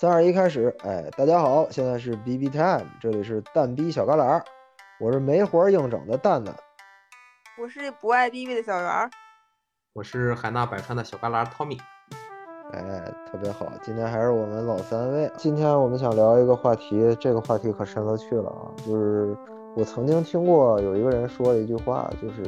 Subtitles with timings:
[0.00, 0.72] 三二一，开始！
[0.84, 4.40] 哎，大家好，现在是 B B Time，这里是蛋逼小旮旯，
[5.00, 6.54] 我是没活硬整的蛋蛋，
[7.60, 9.10] 我是不爱 B B 的小圆儿，
[9.94, 11.80] 我是海纳百川的小旮旯 Tommy。
[12.72, 15.28] 哎，特别好，今天还是我们老三位。
[15.36, 19.36] 今天我们想聊一个话题，这个话题可深了去了啊，就是
[19.74, 22.44] 我曾经听过有一个人说了一句话，就是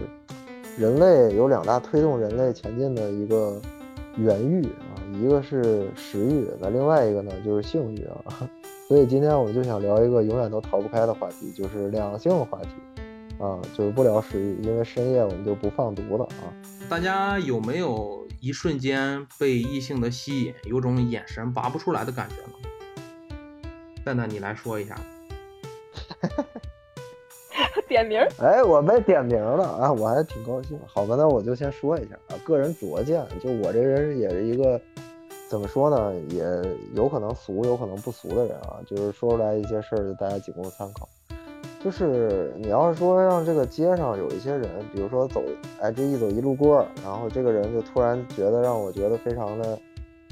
[0.79, 3.61] 人类有两大推动人类前进的一个
[4.17, 4.65] 原欲。
[5.15, 8.49] 一个是食欲，那另外一个呢就是性欲啊，
[8.89, 12.69] 所以今天我们就想聊一个永远都逃不开的话题，就是两性话题
[13.43, 16.53] 啊，就是不聊食欲，因为深夜我们就不放毒了啊。
[16.89, 23.37] 大家有没有一瞬间被异性的吸引，有种眼神拔不出来的感觉呢？
[24.05, 24.99] 蛋蛋，你来说一下。
[27.89, 28.21] 点名？
[28.39, 30.79] 哎，我被点名了啊，我还挺高兴。
[30.87, 34.81] 好吧，那我就先说一下啊，个人拙见，就我这人也是一个。
[35.49, 36.15] 怎么说呢？
[36.29, 36.45] 也
[36.95, 41.09] 有可能俗，有可能不俗的人啊， 就是说出来一些事儿，大家仅供参考。
[41.83, 45.43] 就是你要是说让这个街上有一些人，比如说走，
[45.81, 49.77] 哎，这一走一路过，然后这个人就突然觉得让我觉得非常的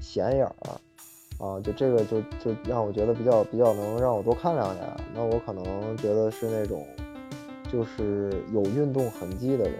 [0.00, 0.78] 显眼啊，
[1.40, 6.86] 啊，就这个就就让我觉得比较比较能让我多看两眼，那我可能觉得是那种
[7.70, 9.74] 就是有运动痕迹的人。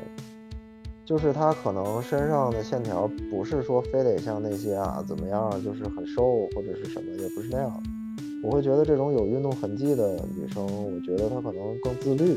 [1.05, 7.83] 就是他可能身上的线条不是说非得像那些啊怎么样，就是很瘦或者是什么，也不是那样。
[8.45, 12.37] 我会觉得这种有运动痕迹的女生，我觉得她可能更自律，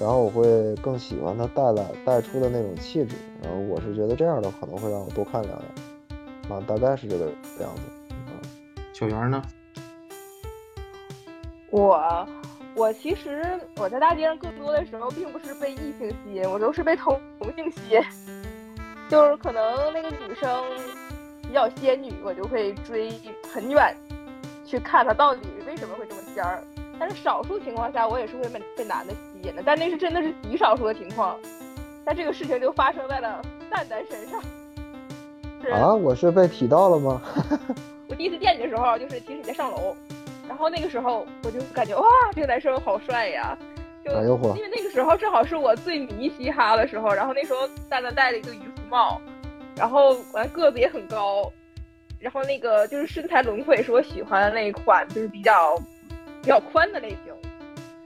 [0.00, 3.16] 然后我会更喜欢她带来带出的那种气质。
[3.42, 7.82] 然后我是觉得这样的可能会让我多看两眼，啊，大概是这个样子。
[8.08, 8.32] 啊，
[8.94, 9.42] 小圆呢？
[11.70, 12.26] 我。
[12.80, 18.00] 我其实我在大街上更多的时候，并不是被异性吸引，我都是被同同性吸引。
[19.10, 20.64] 就是可能那个女生
[21.42, 23.12] 比较仙女，我就会追
[23.52, 23.94] 很远，
[24.64, 26.64] 去看她到底为什么会这么仙儿。
[26.98, 31.38] 但是少数情况下，我也是会被被男的吸引的，但那是真的是极少数的情况。
[32.02, 34.40] 但这个事情就发生在了蛋蛋身上。
[35.70, 37.20] 啊，我是被提到了吗？
[38.08, 39.94] 我第一次见你的时候，就是其实你在上楼。
[40.50, 43.56] 然后那个时候我就感觉哇，这个男生好帅呀！
[44.04, 44.10] 就
[44.56, 49.20] 因为那个时候正好是我最迷嘻哈的时候，然后那时候蛋蛋戴了一个渔夫帽，
[49.76, 51.48] 然后完个子也很高，
[52.18, 55.76] 然后那个就是身材轮廓也是我喜欢的那一款，就是比较
[56.42, 57.32] 比较宽的类型。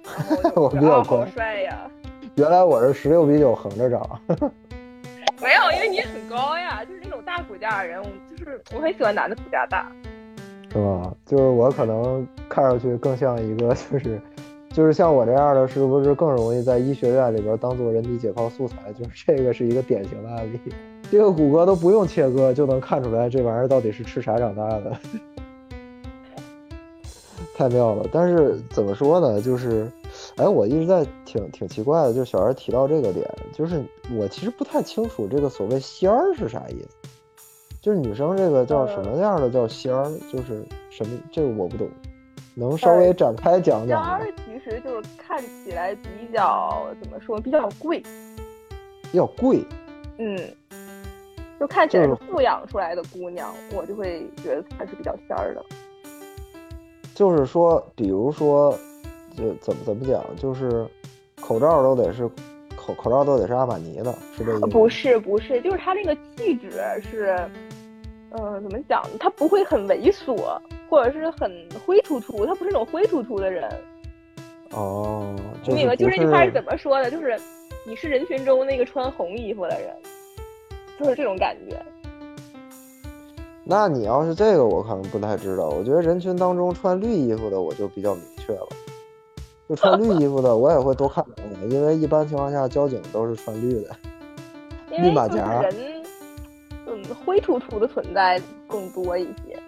[0.55, 1.91] 我比较好帅呀！
[2.34, 4.21] 原来我是十六比九横着长。
[5.41, 9.91] 没有，因为你很高呀，就是那种大骨架的人，就是我很喜欢男的骨架大。
[10.75, 11.15] 是吧？
[11.25, 14.21] 就是我可能看上去更像一个，就是，
[14.73, 18.93] 就是像我这样的，是不是更容易在医学院里边当做人体解剖素材？
[18.93, 20.59] 就是这个是一个典型的案例，
[21.12, 24.93] 这个骨骼都不用切割就能看出来这玩意儿到底是吃啥长大的，
[27.56, 28.05] 太妙了。
[28.12, 29.41] 但是怎么说呢？
[29.41, 29.89] 就是，
[30.35, 33.81] 哎，我一直在挺挺奇怪的，就是小孩提到这个点，就是
[34.19, 37.03] 我其实不太清楚这个所谓仙儿是啥意思。
[37.84, 41.87] 就是女生这个叫什么样的叫仙儿，就是什么这个我不懂，
[42.55, 44.19] 能稍微展开讲讲吗？
[44.19, 48.03] 仙儿其实就是看起来比较怎么说，比较贵，
[49.12, 49.62] 比较贵。
[50.17, 50.41] 嗯，
[51.61, 55.62] 就看起来是富养出来的姑娘，我就会觉得她是比较仙儿的。
[57.15, 58.75] 就是说，比如说，
[59.37, 60.87] 就怎么怎么讲，就是
[61.39, 62.27] 口罩都得是
[62.75, 64.67] 口口罩都得是阿玛尼的，是这意思？
[64.69, 66.71] 不是不是，就是她那个气质
[67.03, 67.39] 是。
[68.37, 69.00] 嗯，怎么讲？
[69.21, 70.59] 他不会很猥琐，
[70.91, 71.50] 或者是很
[71.87, 73.71] 灰突突，他不是那种灰突突的人。
[74.72, 75.34] 哦，
[75.65, 75.95] 你明白？
[75.95, 77.09] 就是那句话是怎么说的？
[77.09, 77.39] 就是
[77.87, 79.94] 你是人群中那个穿红衣服的人，
[80.99, 81.81] 就是这种感觉。
[83.62, 85.69] 那你要是这个，我可能不太知道。
[85.69, 88.69] 我觉得人群当中穿绿衣服的，我就比较明确了。
[89.69, 93.97] 就穿绿衣服的，我也会多看两眼，因为一般情况下交警都是穿绿的，
[94.91, 95.65] 绿马甲。
[97.25, 99.59] 灰突突的存在更多一些，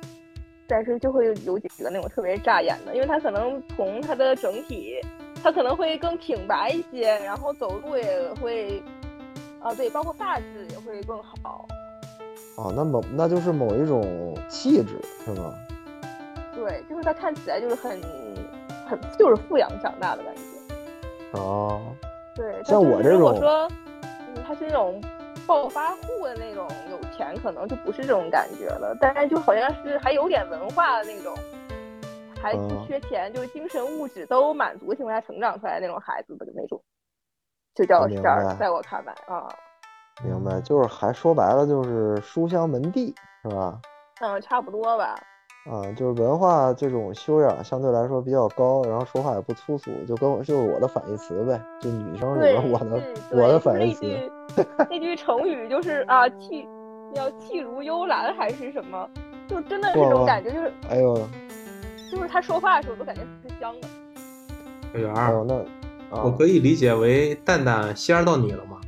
[0.66, 5.00] 但是就会有几个那种特别扎眼的，因为他可能从他的整体，
[5.42, 8.82] 他可能会更挺拔一些，然后走路也会，
[9.60, 11.66] 啊对，包括发质也会更好。
[12.56, 15.54] 啊，那某那就是某一种气质是吗？
[16.54, 18.00] 对，就是他看起来就是很
[18.88, 21.38] 很就是富养长大的感觉。
[21.38, 21.80] 哦。
[22.34, 23.70] 对，像我这种，如果说，
[24.00, 25.00] 嗯，他是那种。
[25.46, 28.96] 暴发户的那种有钱，可能就不是这种感觉了。
[29.00, 31.34] 但是就好像是还有点文化的那种，
[32.40, 36.80] 还不缺钱，就是精神物质都满足的情况下成长出来那种孩子的那种，
[37.74, 38.54] 就叫仙儿。
[38.58, 39.48] 在我看来啊，
[40.24, 43.80] 明白，就是还说白了就是书香门第，是吧？
[44.20, 45.14] 嗯，差不多吧。
[45.66, 53.02] 啊，就是文化这种修养相对来说比较高，然后说话也不粗俗，就跟我就是我的反义词呗，就女生里面，我的
[53.32, 54.06] 我的反义词。
[54.56, 56.68] 那 句那句成语就是啊，气
[57.14, 59.08] 叫气如幽兰还是什么？
[59.48, 61.28] 就真的是这哇哇种感觉，就是哎呦，
[62.10, 63.88] 就是他说话的时候都感觉是香的。
[64.92, 65.54] 小圆儿，哎呦那
[66.16, 68.78] 啊，我可以理解为蛋蛋仙儿到你了吗？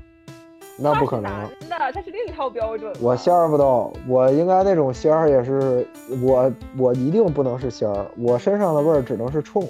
[0.81, 1.25] 那不可能。
[1.25, 2.93] 他是男的，他是另一套标准。
[3.01, 5.87] 我仙儿不到，我应该那种仙儿也是
[6.23, 9.69] 我，我一定不能是仙儿，我身上的味儿只能是冲，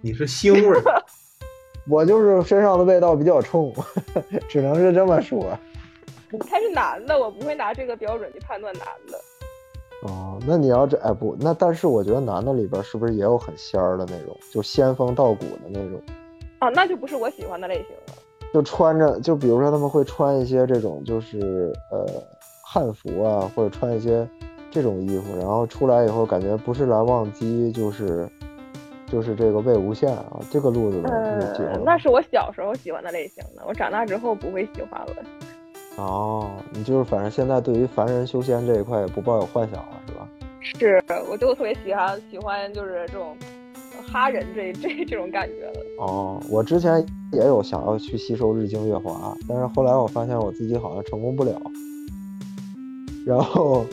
[0.00, 1.02] 你是腥味儿，
[1.88, 3.72] 我就是身上的味道比较冲，
[4.48, 5.56] 只能是这么说。
[6.48, 9.18] 他是男的，我不会拿这个标准去判断男的。
[10.02, 16.00] 哦，那你要这哎不，那但是我觉得男的里边是不是也有很仙儿的那种，就仙风道骨的那种，
[16.60, 18.14] 啊，那就不是我喜欢的类型了。
[18.52, 22.06] 就穿着，就比如说他们会穿一些这种就是呃
[22.62, 24.26] 汉服啊，或者穿一些
[24.70, 28.28] 这种衣服，然后出来以后感觉不是蓝忘机就是
[29.06, 35.16] 就是这个魏无羡啊，这个路子的你喜欢那是我小时候喜欢的类型的，我长大之后不会喜欢了。
[35.98, 40.28] 哦，你就是反正现在对于凡人修仙这一块也不抱有幻想了，是吧？
[40.60, 43.36] 是，我就特别喜欢喜欢就是这种
[44.06, 45.72] 哈人这这这种感觉了。
[45.98, 51.60] 哦，我之前也有想要去吸收日精月华，但是后来我发现我自己好像成功不了。
[53.26, 53.84] 然后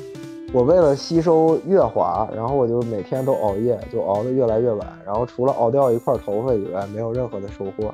[0.53, 7.91] 我为了吸收月华，然后我就每天都熬夜，就熬得越来越晚，然后除了熬掉一块头发以外，没有任何的收获。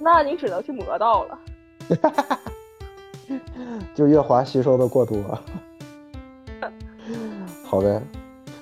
[0.00, 1.38] 那你只能去魔道了。
[3.94, 5.16] 就月华吸收的过多。
[7.64, 8.00] 好呗，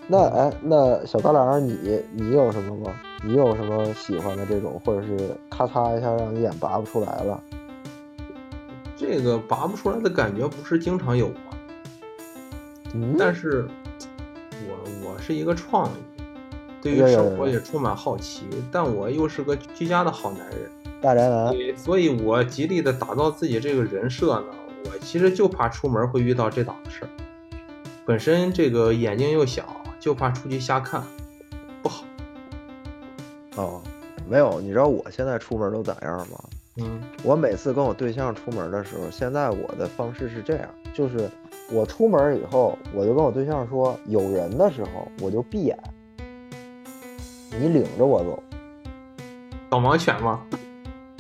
[0.07, 2.95] 那哎，那小旮旯，你你有什么吗？
[3.25, 7.41] 你有什么喜欢的这种，或者是咔嚓一下让你眼拔不出来了？
[8.97, 11.35] 这个拔不出来的感觉不是经常有吗？
[12.95, 13.67] 嗯，但是
[14.69, 16.23] 我我是一个创意，
[16.81, 20.71] 对于生活也充满好奇，但我又是个居家的好男人，
[21.03, 21.53] 大宅男。
[21.53, 24.47] 对，所以我极力的打造自己这个人设呢，
[24.85, 27.09] 我其实就怕出门会遇到这档子事儿。
[28.07, 29.65] 本身这个眼睛又小，
[30.01, 31.03] 就怕出去瞎看，
[31.83, 32.05] 不好。
[33.57, 33.83] 哦，
[34.29, 36.39] 没有，你知道我现在出门都咋样吗？
[36.79, 41.29] 嗯，我每次跟我对象出门的时候，现在我的方式是这样，就是
[41.71, 45.79] 我出门以后，我就跟我对象说，有人的时候我就闭眼，
[47.51, 48.43] 你领着我走。
[49.69, 50.41] 导盲犬吗？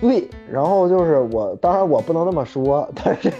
[0.02, 3.32] 对，然后就是我，当然我不能那么说，但是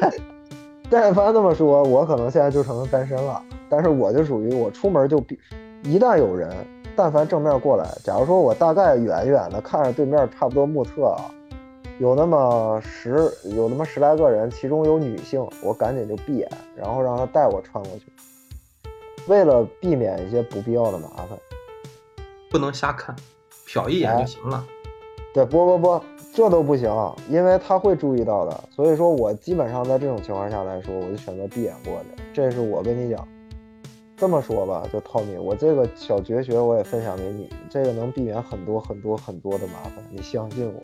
[0.90, 3.42] 但凡这么说，我可能现在就成了单身了。
[3.70, 5.38] 但是我就属于我出门就必，
[5.84, 6.54] 一旦有人，
[6.94, 11.24] 但凡正面过来，假如说我大概远远的看着对面差不多目测啊，
[11.98, 18.12] 有那么十有那么十来个人，其中有女性，我赶紧就闭眼，然后让他带我穿过去，
[19.26, 21.38] 为了避免一些不必要的麻烦。
[22.50, 23.16] 不能瞎看，
[23.66, 24.62] 瞟一眼就行了。
[25.34, 26.00] 对，不不不，
[26.32, 26.90] 这都不行，
[27.28, 28.64] 因为他会注意到的。
[28.70, 32.22] 所以说我基本上在这种情况下来说，我就选择闭眼过去。
[32.32, 33.28] 这是我跟你讲，
[34.16, 40.82] 这么说吧，就 Tommy，我这个小绝学我也分享给你，这个能避免很多很多很多的麻烦，你相信我。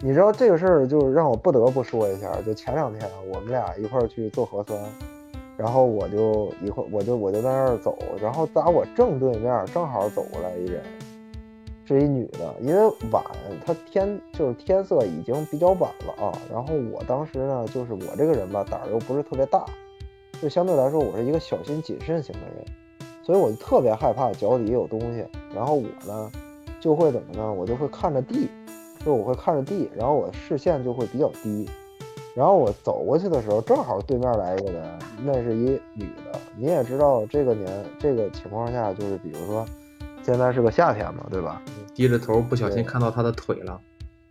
[0.00, 4.78] 你知道这个事儿，就是让我不得不说一下，就前两天我们俩一块儿去做核酸，
[5.56, 10.82] 然后我就一块我就我就在那儿走，然后打我正对面正好走过来一人，
[11.86, 13.22] 是一女的，因为晚，
[13.64, 16.32] 她天就是天色已经比较晚了啊。
[16.50, 19.64] 然后我当时呢，就是我这个人吧，胆儿又不是特别大，
[20.40, 22.64] 就相对来说我是一个小心谨慎型的人，
[23.22, 25.26] 所以我就特别害怕脚底下有东西。
[25.54, 26.30] 然后我呢，
[26.80, 27.52] 就会怎么呢？
[27.52, 28.48] 我就会看着地，
[29.04, 31.68] 就我会看着地，然后我视线就会比较低。
[32.34, 36.40] 然后我走过去的时候，正好对面来一个人，那是一女的。
[36.56, 39.64] 你也知道，这个年这个情况下，就是比如说，
[40.24, 41.60] 现在是个夏天嘛，对吧？
[41.94, 43.78] 低着头不小心看到他的腿了，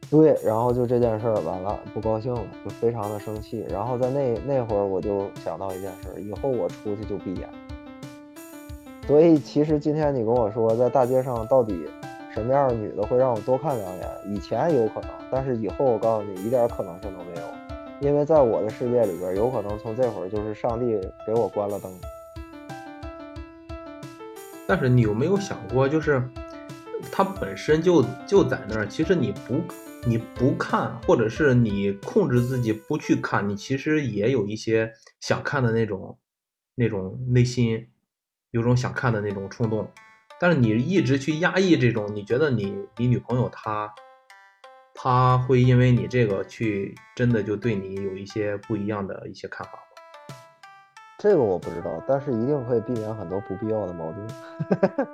[0.10, 3.64] 对，然后就这件事儿完了，不高兴了，就非常的生气。
[3.70, 7.48] 然后在那那会儿，我就想到一件事，以后我出去就闭眼。
[9.08, 11.86] 所以其实今天你跟我说，在大街上到底
[12.34, 14.08] 什么样的女的会让我多看两眼？
[14.26, 17.48] 以前有可能，但是以后我告诉你，一点可能性都没有，
[18.00, 21.92] 因为在我的世界里边，有可能从这会儿就是上帝给我关了灯。
[24.68, 26.24] 但是你有没有想过，就是
[27.12, 29.62] 它本身就就在那儿，其实你不
[30.08, 36.18] 你不看，或者是你控制自己不去看，你其实也有一些想看的那种
[36.76, 37.88] 那种内心
[38.52, 39.92] 有种想看的那种冲动，
[40.40, 43.94] 但是你一直去压抑这种，你觉得你你女朋友她
[44.94, 49.74] 她会因为你这个去真的就对你有一些不一样的一些看法？
[51.24, 54.28] 这个我不知道，但是一定可以避免很多不必要的矛盾，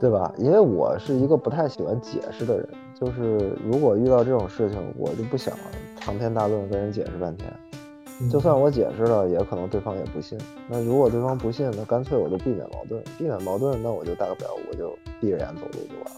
[0.00, 0.32] 对吧？
[0.38, 2.66] 因为我是一个不太喜欢解释的人，
[2.98, 5.54] 就是如果遇到这种事情，我就不想
[5.98, 7.52] 长篇大论跟人解释半天。
[8.30, 10.38] 就算我解释了，也可能对方也不信。
[10.66, 16.10] 那如果对方不信，那干脆我就避免矛盾，避免矛盾，那我就大不了我就闭着眼走路就完了，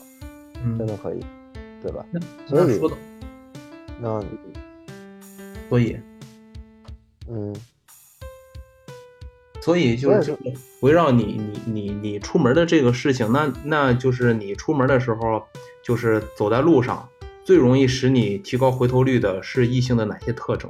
[0.64, 1.18] 嗯，真的可以，
[1.82, 2.06] 对吧？
[2.12, 2.94] 那所以那说的，
[4.00, 4.22] 那
[5.68, 5.98] 所以
[7.28, 7.52] 嗯，
[9.62, 10.36] 所以就是就
[10.80, 15.40] 围绕你你你你出门的这个事情，那那就是你出门的时候，
[15.84, 17.08] 就是走在路上，
[17.44, 20.68] 最容易使你提高回头率的是异性的哪些特征？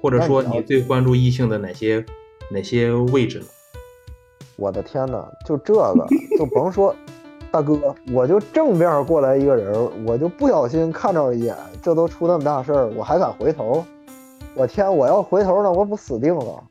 [0.00, 2.02] 或者说你最关注异性的哪些
[2.50, 3.46] 哪些位置呢？
[4.56, 6.06] 我的天呐，就这个
[6.38, 6.96] 就甭说，
[7.50, 9.70] 大哥，我就正面过来一个人，
[10.06, 13.84] 我就不小心看着一眼，这都出那么大事儿，我还敢回头？
[14.58, 16.64] 我天，我要回头呢，我不死定了？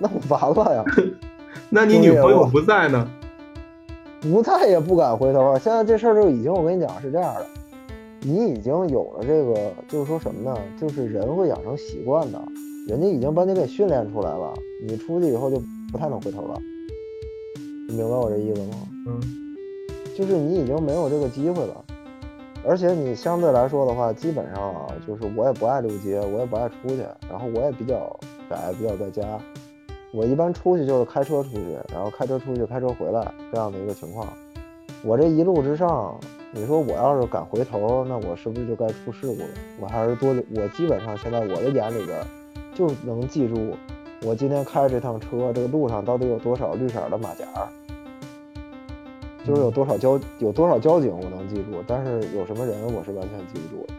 [0.00, 0.84] 那我完了呀！
[1.70, 3.08] 那你女朋友不在呢？
[4.20, 5.58] 不在也不敢回头啊！
[5.58, 7.46] 现在这事儿就已经，我跟你讲是这样的，
[8.22, 10.58] 你已经有了这个，就是说什么呢？
[10.80, 12.42] 就是人会养成习惯的，
[12.88, 14.52] 人家已经把你给训练出来了，
[14.84, 16.58] 你出去以后就不太能回头了。
[17.88, 18.74] 你明白我这意思吗？
[19.06, 19.20] 嗯
[20.16, 21.84] 就是你已经没有这个机会了，
[22.68, 24.74] 而且你相对来说的话，基本上，
[25.06, 28.18] 就是我也不爱溜街，我也不爱出去，然后我也比较
[28.50, 29.22] 宅，比较在家。
[30.12, 34.26] 我一般出去就是开车出去，然后开车出去，开车回来这样的一个情况。
[35.02, 36.18] 我这一路之上，
[36.50, 39.48] 你说我要是敢回头，那我是不是就该出事故了？
[39.80, 42.18] 我还是多，我基本上现在我的眼里边
[42.74, 43.76] 就能记住，
[44.24, 47.44] 我今天开这趟车，这个路上到底有多少绿色的马甲，
[49.46, 53.94] 就是有多少交有多少交警我能记住，但是有什么人我是完全记不住的。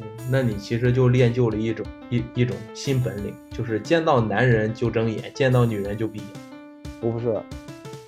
[0.00, 6.26] 嗯，那你其实就练就了一种一一种新本领，就是见到男人就睁眼，见到女人就闭眼。
[7.00, 7.40] 不是，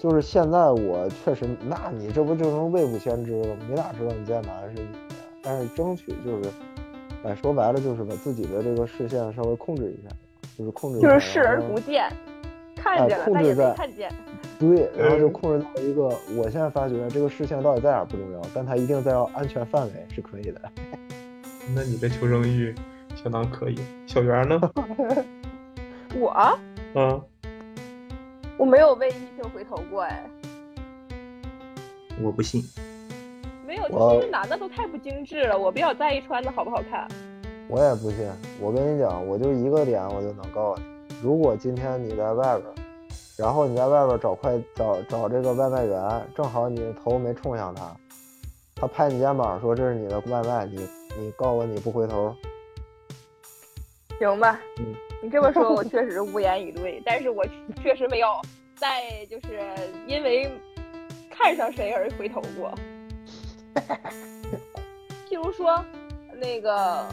[0.00, 3.56] 就是现在我确实，那你这不就成未卜先知了吗？
[3.68, 5.24] 你哪知道你见男是女的呀？
[5.42, 6.50] 但是争取就是，
[7.22, 10.14] 哎，说白了就是把自己的这个视线稍微控制一下，
[10.58, 12.10] 就是控制一下，就是视而不见，
[12.74, 14.10] 看见了但也控制在没看见。
[14.58, 16.02] 对，然后就控制到一个，
[16.37, 20.61] 我现在发觉这个视线到底在哪儿不重要，但它一定在安全范围是可以的。
[21.75, 22.75] 那你的求生欲
[23.16, 23.78] 相当可以。
[24.06, 24.61] 小圆呢？
[26.14, 26.58] 我
[26.94, 27.20] 嗯，
[28.56, 30.25] 我没有为异性回头过哎，
[32.23, 32.62] 我不信。
[33.66, 37.08] 没有，我其实男的都太不精致了，我比较在意穿的好不好看。
[37.66, 38.28] 我也不信，
[38.61, 40.87] 我跟你讲，我就一个点，我就能告诉你，
[41.23, 42.75] 如果今天你在外边儿，
[43.36, 47.96] 然后你在外边儿找快找找这个外卖员，正好你头没冲向他，
[48.76, 50.88] 他拍你肩膀说这是你的外卖，你
[51.18, 52.34] 你告诉我你不回头，
[54.18, 57.44] 行吧，嗯你这么说，我确实无言以对，但是我
[57.82, 58.28] 确实没有
[58.76, 59.58] 在就是
[60.06, 60.48] 因为
[61.30, 62.72] 看上谁而回头过。
[65.28, 65.82] 譬如说，
[66.36, 67.08] 那个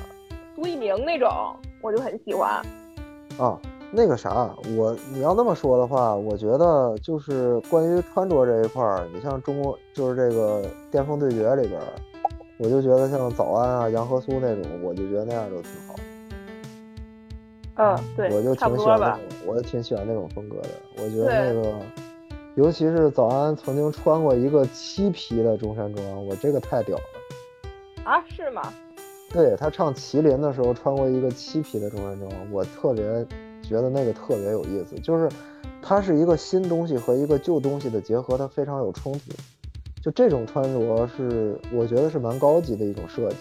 [0.55, 2.61] 苏一鸣那种，我就很喜欢。
[3.39, 3.57] 啊，
[3.93, 11.87] 那个啥，我你要那么说的话，我觉得就是关于穿着这一块儿，你像中国就是这个巅峰对决里边儿，
[12.57, 15.95] 我就觉得像早安啊、杨和苏那种，我就觉得那样就挺好。
[17.75, 20.69] 嗯，对，我就挺喜欢那种。，我也挺喜欢那种风格的。
[21.03, 21.73] 我觉得那个，
[22.55, 27.03] 尤其是早安曾经穿过一个漆皮的中山装，我这个太屌了。
[28.05, 28.61] 啊，是吗？
[29.33, 33.25] 对他唱《麒麟》的时候穿过一个漆皮的中山装，我特别
[33.71, 35.29] 觉得那个特别有意思，就是
[35.81, 39.19] 它是一个新东西和一个旧东西的结合，它非常有冲突。
[40.03, 43.35] 就这种穿着是我觉得是蛮高级的一种设计。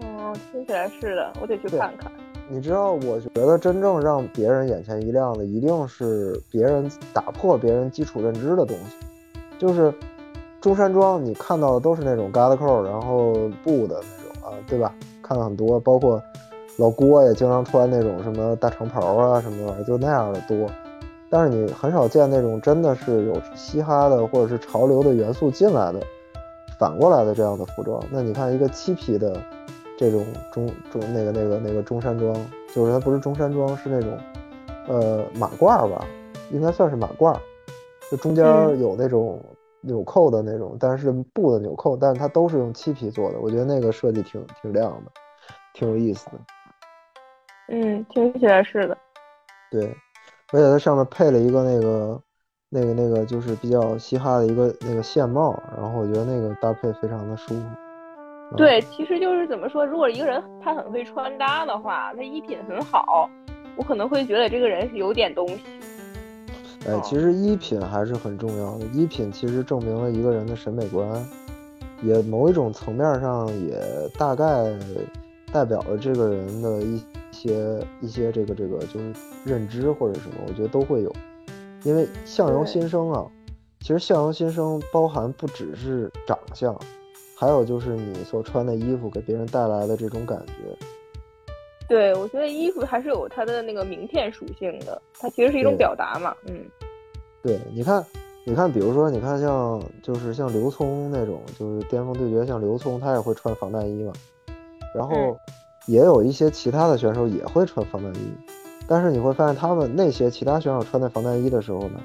[0.00, 2.12] 嗯，听起来是的，我得去看看。
[2.48, 9.06] 你知道，我觉得真正让别人眼前一亮的，一定是别人打破别人基础认知的东西。
[9.58, 9.92] 就是
[10.60, 13.32] 中山装，你看到的都是那种疙瘩扣，然后
[13.64, 14.94] 布的那种啊，对吧？
[15.22, 16.22] 看了很多，包括
[16.76, 20.68] 老郭也经常穿那种什么大长袍啊什么玩意儿，就那样的多。
[21.30, 26.00] 但是你很少见那种真的是有嘻哈的或者是潮流的元素进来的，
[26.78, 28.02] 反过来的这样的服装。
[28.10, 29.40] 那你看一个漆皮的。
[29.98, 32.34] 这种中中那个那个那个中山装，
[32.74, 34.18] 就是它不是中山装，是那种
[34.88, 36.04] 呃马褂吧，
[36.50, 37.36] 应该算是马褂，
[38.10, 39.40] 就中间嗯有那种
[39.80, 45.12] 纽扣的那种，但是布的纽扣，但是它都是用漆皮做的，我觉得那个设计挺挺亮的，
[45.72, 46.32] 挺有意思的。
[47.74, 48.96] 嗯，听起来是的。
[49.70, 49.86] 对，
[50.52, 52.20] 而且它上面配了一个那个
[52.68, 63.26] 那个那个就是比较嘻哈的一个那个线帽，然后我觉得那个搭配非常的舒服，对，其实就是怎么说，如果一个人他很会穿搭的话，他衣品很好，
[63.76, 65.62] 我可能会觉得这个人是有点东西。
[66.86, 71.08] 哎，其实衣品还是很重要的，衣品其实证明了一个人的审美观，
[72.02, 73.80] 也某一种层面上也
[74.18, 74.78] 大概
[75.50, 79.12] 代表了这个人的一些一些这个这个就是
[79.44, 81.12] 认知或者什么，我觉得都会有。
[81.82, 83.26] 因为相由心生啊，
[83.80, 86.78] 其实相由心生包含不只是长相，
[87.36, 90.52] 还有就是你所穿的衣服给别人带来的这种感觉。
[91.88, 96.34] 对，我觉得衣服还是有它的那个名片属性的，它其实是一种表达嘛。
[96.46, 96.64] 嗯，
[97.42, 98.02] 对，你看，
[98.46, 104.12] 你看，比如说，你看像就是像刘聪那种，就是巅峰对决，像刘聪他也会穿防弹衣嘛。
[104.94, 105.36] 然后
[105.86, 108.32] 也有一些其他的选手也会穿防弹衣，
[108.86, 112.00] 但是你会发现他们那些其他选手穿那防弹衣的时候呢，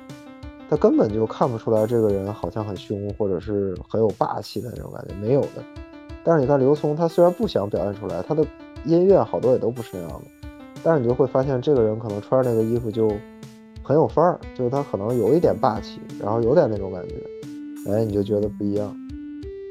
[0.70, 5.64] 他根本就看不出来这个人好像很凶或者是很有霸气的那种感觉，没有的。
[6.24, 8.46] 但是你看刘聪，他虽然不想表现出来，他的。
[8.86, 10.48] 音乐好多也都不是那样的，
[10.82, 13.12] 但是你就会发现，这个人可能穿着那个衣服就
[13.84, 17.16] 很有范儿，就是他可能有一点霸气，然后有点那种感觉，
[17.92, 18.96] 哎，你就觉得不一样。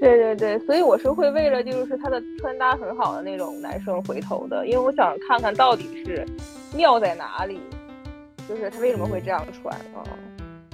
[0.01, 6.25] 对对对，所以我是会为了就是他的穿搭很好的那种男生回头的，因为我想看看到底是
[6.75, 7.61] 妙在哪里，
[8.49, 10.05] 就是他为什么会这样穿啊？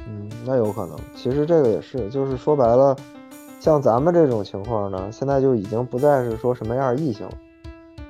[0.08, 2.96] 嗯，那有可能，其实这个也是，就是说白了，
[3.60, 7.32] 像咱们这种情况呢，现在就已经不再是说什么样异性了。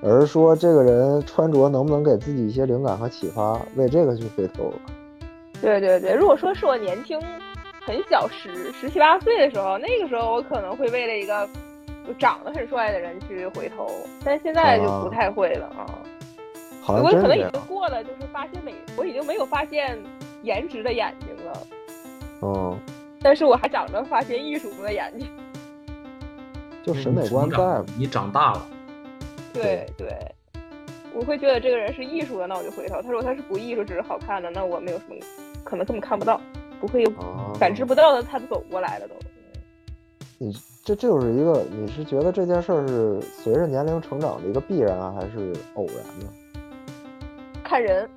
[0.05, 4.75] 而是说，这个人穿着能不能给自己一些灵感和启发，为这个去回头了。
[5.61, 7.21] 对对对，如果说是我年轻、
[7.85, 11.49] 很小十十七八岁的时候，那个时候我可能会为了一个
[12.07, 13.91] 就长得很帅的人去回头，
[14.25, 15.87] 但现在就不太会了啊。
[16.81, 19.99] 好像我可能已经过了，就是发现美，我已经没有发现
[20.43, 21.67] 颜值的眼睛了。
[22.41, 22.77] 哦。
[23.21, 25.29] 但是我还长着发现艺术的眼睛。
[26.83, 28.67] 就审美观在，你长大了。
[29.53, 30.09] 对对，
[31.15, 33.01] 我会觉得这个人是艺术的，那我就回头。
[33.01, 35.15] 他说他是不艺术，只是好看的，那我没有什么，
[35.63, 36.41] 可能根本看不到，
[36.83, 37.13] 不会有
[37.61, 39.15] 感知不到的，他走过来了都。
[40.39, 40.53] 你
[40.85, 46.27] 这这就是一个，你是觉得这件事儿是随着年龄成长的一个必然，还是偶然呢？
[47.63, 48.11] 看人，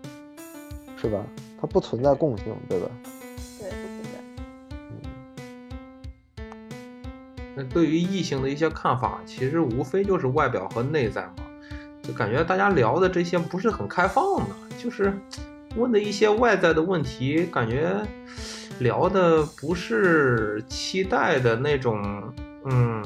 [0.97, 1.23] 是吧？
[1.61, 2.89] 它不存在共性，对吧？
[3.59, 4.09] 对，不存在。
[6.37, 6.43] 嗯
[7.55, 11.35] 那对于异性的一些看法，其实无非就是外表和内在嘛。
[12.01, 15.13] 就感觉大家聊的这些不是很开放的，就是
[15.75, 17.95] 问的一些外在的问题，感觉
[18.79, 22.01] 聊的不是期待的那种，
[22.65, 23.03] 嗯，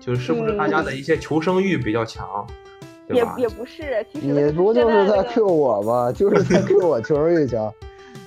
[0.00, 2.46] 就是不是大家的一些求生欲比较强，
[3.08, 6.12] 也也不是，其实你不就是在 Q 我吗？
[6.12, 7.72] 就是在 Q 我求生欲强。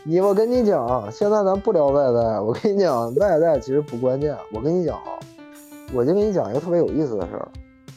[0.03, 4.35] 你我跟你讲，现在咱不聊外在，我跟你讲，外在其实不关键。
[4.51, 5.19] 我跟你讲啊。
[5.91, 7.47] 我就跟你讲一个特别有意思的事儿，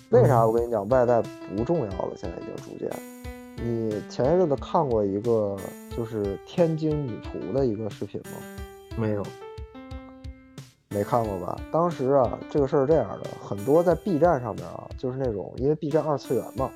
[0.08, 1.22] 为啥我跟你讲外在
[1.54, 2.12] 不重要了？
[2.16, 2.90] 现在已经逐渐。
[3.64, 5.56] 你前一阵子看过一个
[5.96, 8.32] 就是天津女仆的一个视频吗？
[8.96, 9.22] 没有，
[10.88, 11.56] 没看过吧？
[11.70, 16.70] 当时啊，这个事儿这样的，很多在 B 站上面啊，就是那种因为 B 站二次元嘛，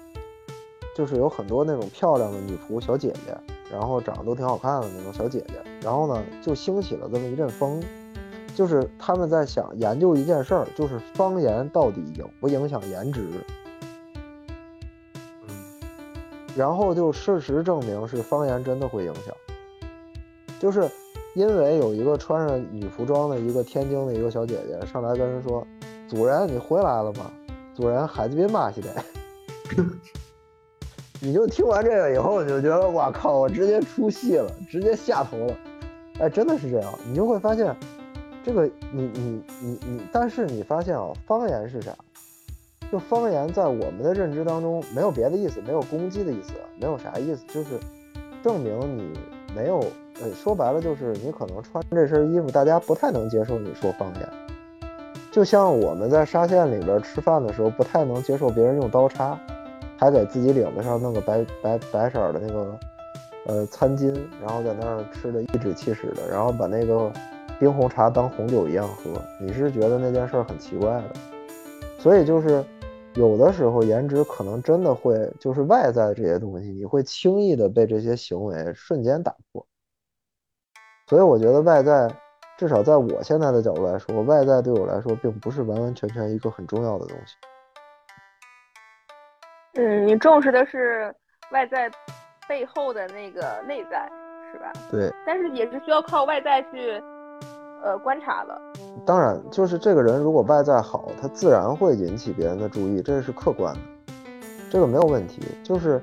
[0.95, 3.37] 就是有很多那种漂亮的女仆小姐姐，
[3.73, 7.83] 然后长得都挺好看的那种小姐姐，然后呢，就兴起了这么一阵风。
[8.55, 13.29] 就是他们在想研究一件事儿，就是方言到底影不影响颜值？
[16.57, 19.35] 嗯，然后就事实证明是方言真的会影响，
[20.59, 20.91] 就是
[21.35, 25.67] 因为有一个穿着女服装的一个天津的一个小姐姐上来跟人说
[26.09, 27.31] ：“主人，你回来了吗？
[27.75, 29.05] 主人，孩子别骂起来。
[31.21, 35.55] ”你就听完这个以后，你就觉得哇靠，我直接出戏了，直接下头了。
[36.19, 37.75] 哎，真的是这样，你就会发现。
[38.45, 41.93] 这个你你你你，但是你发现啊，方言是啥？
[42.91, 47.79] 就方言在我们的认知当中没有别的意思，没有攻击的意思，没有啥意思，就是
[48.43, 49.13] 证明你
[49.55, 49.81] 没有，
[50.23, 54.29] 呃，说白了就是你可能穿这身衣服，大家不太能接受你说方言。
[55.31, 59.39] 就像我们在沙县里边吃饭的时候，不太能接受别人用刀叉，
[59.97, 62.79] 还给自己领子上弄个白白白色的那个
[63.47, 67.13] 呃餐巾，然后在那儿吃的颐指气使的，然后把那个。
[67.59, 71.05] 冰红茶当红酒一样喝，你是觉得那件事很奇怪的，
[71.99, 72.63] 所以就是
[73.17, 79.67] 有的时候颜值可能真的会就是外在这些东西，你会轻易的被这些行为瞬间打破。
[81.09, 82.15] 所以我觉得外在，
[82.59, 87.37] 至少在我现在的角度来说，外在对我来说并不是完完全全一个很重要的东西。
[89.81, 91.15] 嗯，你重视的是
[91.53, 91.91] 外在
[92.47, 94.11] 背后的那个内在，
[94.53, 94.73] 是吧？
[94.91, 95.11] 对。
[95.27, 97.03] 但是也是需要靠外在去。
[97.83, 98.61] 呃观察了。
[99.05, 103.81] 当然，就是这个人如果外在好，他自然会引起别人的注意，这是客观的，
[104.71, 105.43] 这个没有问题。
[105.63, 106.03] 就是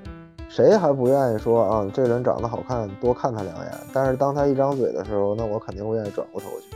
[0.50, 3.72] 谁还不愿意说啊，这人长得好看，多看他两眼。
[3.94, 6.76] 但是当他一张嘴的时候，那我肯定会愿意转过头去，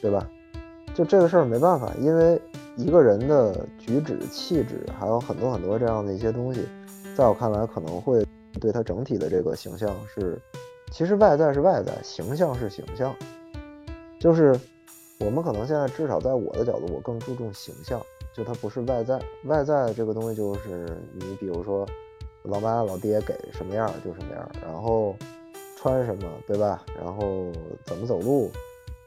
[0.00, 0.26] 对吧？
[0.94, 2.40] 就这个事儿没办法，因为
[2.76, 6.68] 一个人的举止、气质，还有很多很多这样的一些东西，
[7.16, 8.26] 在我看来可能会
[8.60, 10.38] 对他整体的这个形象是，
[10.90, 13.14] 其实外在是外在，形象是形象，
[14.22, 14.56] 就是
[15.18, 18.00] 我们可能现在至少在我的角度，我更注重形象，
[18.32, 21.84] 就它不是外在，外在这个东西就是你比如说
[22.44, 25.16] 老妈老爹给什么样就什么样，然后
[25.76, 26.84] 穿什么，对吧？
[26.96, 27.50] 然后
[27.84, 28.48] 怎么走路。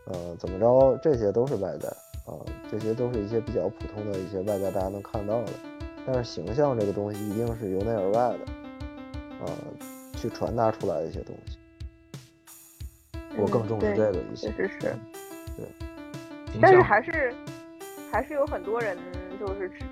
[0.07, 1.87] 呃，怎么着，这些都是外在
[2.25, 2.35] 啊，
[2.69, 5.51] 这些都是一些比较普通的一些外在，大家能看到的。
[6.05, 8.39] 但是形象这个东西，一定是由内而外的，
[9.43, 9.51] 呃，
[10.17, 11.57] 去传达出来的一些东西。
[13.37, 14.51] 我更重视这个一些。
[14.51, 14.79] 确实是。
[15.57, 15.65] 对。
[16.61, 17.33] 但是还是
[18.11, 18.97] 还是有很多人
[19.39, 19.85] 就是只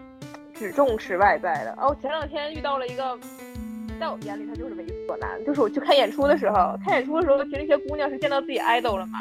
[0.53, 1.75] 只重视外在的。
[1.81, 3.17] 哦，前两天遇到了一个，
[3.99, 5.43] 在我眼里他就是猥琐男。
[5.45, 9.19] 就是我去看演出的时候，看演出的时候，其实那些姑娘是见到自己 idol 了嘛。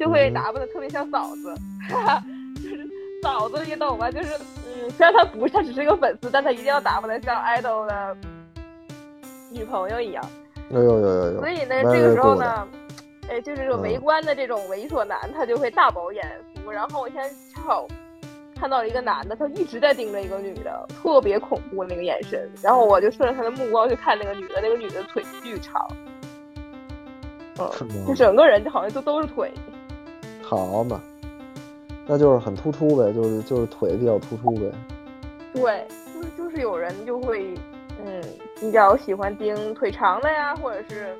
[0.00, 1.54] 就会打扮的特别像嫂子，
[2.60, 2.84] 就是
[3.22, 4.10] 嫂子你懂吧？
[4.10, 4.34] 就是
[4.66, 8.16] 嗯，虽然他不是，他只是一个粉丝，但他一定要打扮的像 idol 的
[9.52, 10.24] 女朋友一样。
[10.70, 11.40] 有有有有有。
[11.40, 12.66] 所以呢，这个时候呢，
[13.28, 16.70] 哎，就是这种围观的这种猥琐男，他就会大饱眼福。
[16.70, 17.86] 然后我现在恰好
[18.54, 22.50] 看到了一个男的，他一直在盯着一个女的，特别恐怖那个眼神。
[22.62, 25.86] 然后我就顺着他的目光去看那个女的，那个女的腿巨长，
[27.58, 27.70] 嗯，
[28.06, 29.50] 就整个人就好像都都是腿。
[30.42, 31.00] 好嘛，
[32.06, 34.70] 那就是很突出呗，就是就是腿比较突出呗。
[35.54, 37.54] 对，就是就是有人就会，
[38.04, 38.22] 嗯，
[38.60, 41.16] 比较喜欢盯腿长的呀，或者是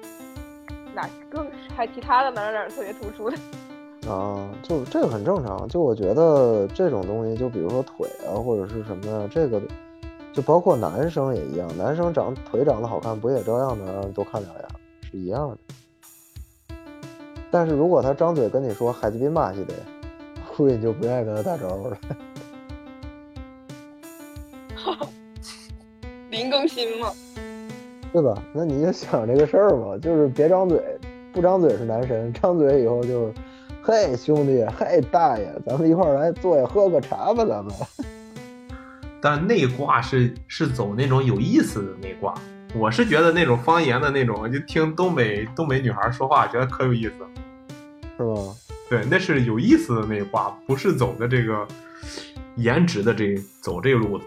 [0.94, 3.36] 哪更还其他的哪哪特别突出的。
[4.10, 5.66] 啊，就这个很正常。
[5.68, 9.60] 就我觉得这种东西，就比如说腿啊，或者是什么呀，这个
[10.32, 14.64] 就包括男生也一样，男生长腿长得好看，不也照样能让人多看两眼，
[15.10, 15.56] 是一样的。
[17.50, 19.72] 但是如果他张嘴跟你说海基宾马西的，
[20.54, 21.96] 估计你就不愿意跟他打招呼了。
[26.30, 27.12] 林更新嘛，
[28.14, 28.32] 对吧？
[28.52, 30.80] 那你就想这个事儿嘛，就是别张嘴，
[31.32, 33.34] 不张嘴是男神，张嘴以后就是，
[33.82, 37.74] 嘿兄弟，嘿大爷，咱们一块儿来坐下喝个茶吧，咱们。
[39.20, 42.32] 但内挂是是走那种有意思的内挂，
[42.76, 47.14] 我是觉得那种方言的那种，就听东北东北女孩说话，觉得可有意思。
[48.16, 48.54] 是吗？
[48.88, 51.66] 对，那是有意思的那卦，不是走的这个
[52.54, 54.24] 颜值的这走这个路子。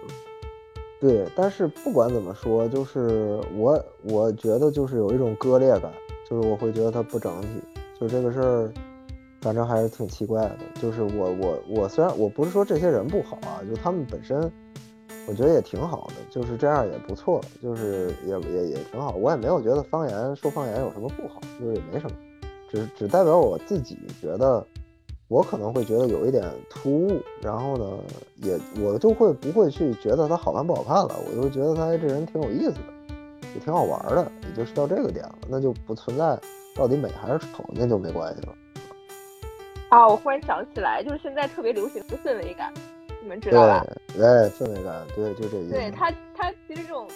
[0.99, 5.91] 对，但是不管怎么说，就是我我觉得就是有一种割裂感，
[6.27, 7.47] 就是我会觉得它不整体。
[7.99, 8.71] 就这个事儿，
[9.41, 10.57] 反正还是挺奇怪的。
[10.81, 14.51] 就是我我我虽然我不是说这些人不好啊，就他们本身，
[15.27, 19.15] 我觉得也挺好的，就是这样也不错，就是也也也挺好。
[19.15, 22.15] 我也没有觉得方言说方言有什么不好，就是也没什么。
[22.69, 24.65] 只只代表我自己觉得，
[25.27, 27.97] 我可能会觉得有一点突兀，然后呢，
[28.37, 33.15] 也我就会不会去觉得他好看不好看了，我就会觉得他这人挺有意思的，
[33.53, 36.39] 也挺好玩的，也就是到这个点了，那就不存在
[36.75, 38.55] 到底美还是丑，那就没关系了。
[39.89, 42.73] 啊，我忽然想起来，就是现在特别流行的氛围感，
[43.21, 43.85] 你们知道吧？
[44.13, 45.73] 对，哎，氛围感，对，就这意思。
[45.73, 47.07] 对他，他其实这种。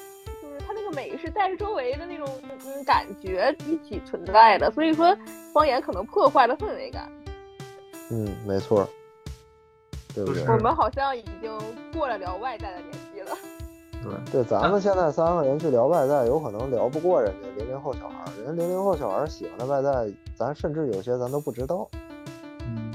[0.42, 5.16] 就是他那个美是带着周围的那种嗯感觉一起存在的，所以说
[5.54, 7.08] 方言可能破坏了氛围感。
[8.12, 8.88] 嗯，没错，
[10.14, 10.44] 对不对？
[10.48, 11.52] 我们好像已经
[11.94, 13.38] 过了聊外在的年纪了。
[14.32, 18.44] 对对，咱们现在三个人去聊外在，有可能聊不过人家零零后小孩儿。
[18.44, 21.90] 人零零后小孩儿喜欢的外在，咱甚至有些咱都不知道。
[22.68, 22.92] 嗯，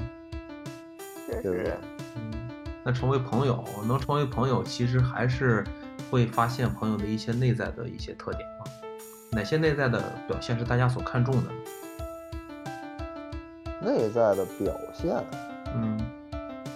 [1.27, 1.73] 对不对？
[2.15, 2.49] 嗯，
[2.83, 5.63] 那成为朋友，能成为朋友，其实还是。
[6.09, 8.71] 会发现朋友的一些内在的一些特点嘛？
[9.33, 11.51] 哪些内在的表现是大家所看重的？
[13.87, 15.15] 内在的表现，
[15.73, 15.97] 嗯，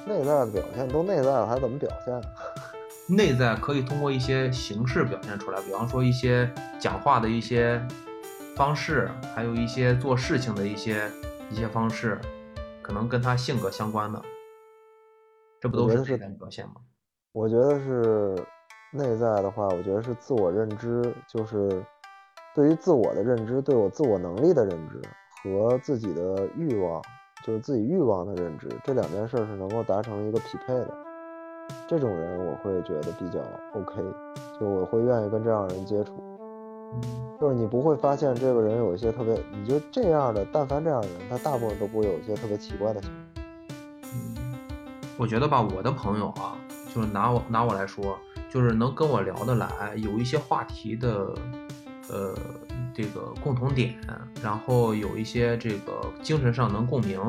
[0.08, 2.22] 内在的表现都内在了，还怎么表现？
[3.14, 7.86] 内在可以通过一些形式表现出来，比方说一些讲话的一些
[8.56, 11.12] 方式，还有一些做事情的一些
[11.50, 12.18] 一些方式，
[12.82, 14.22] 可能跟他性格相关的，
[15.60, 16.76] 这不都是内在表现吗？
[17.34, 18.36] 我觉得是。
[18.94, 21.82] 内在的话，我觉得是自我认知，就是
[22.54, 25.02] 对于自我的认知，对我自我能力的认知
[25.44, 27.02] 和自己的欲望，
[27.46, 30.94] 就是自己欲望的认知，这两件事是能够达成一个匹配的。
[31.88, 33.40] 这种人我会觉得比较
[33.74, 34.02] OK，
[34.60, 36.14] 就我会愿意跟这样人接触。
[37.40, 43.42] 就是你不会发现这个人有一些特别，你就这样的，但凡这样的人，他大部分都不会有一些特别奇怪的行为。
[44.04, 44.36] 嗯，
[45.18, 46.58] 我觉得吧，我的朋友啊，
[46.94, 48.18] 就是拿我拿我来说，
[48.50, 51.34] 就是能跟我聊得来，有一些话题的，
[52.10, 52.36] 呃，
[52.94, 54.00] 这个共同点，
[54.42, 57.20] 然后有一些这个精神上能共鸣，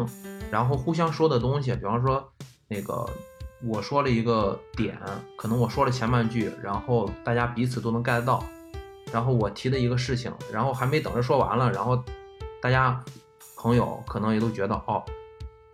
[0.51, 2.33] 然后互相说的东西，比方说
[2.69, 3.09] 那个
[3.65, 4.99] 我说了一个点，
[5.37, 8.45] 可能我说了前半句，然后大家彼此都能 get 到。
[9.13, 12.03] 然后我提的一个事情，然后还没等着说完了，然后
[12.63, 13.05] 大家
[13.57, 15.05] 朋友可能也都觉得哦，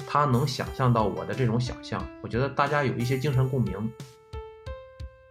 [0.08, 3.92] 他能想象到我的这种想象，我觉得大家有一些精神共鸣。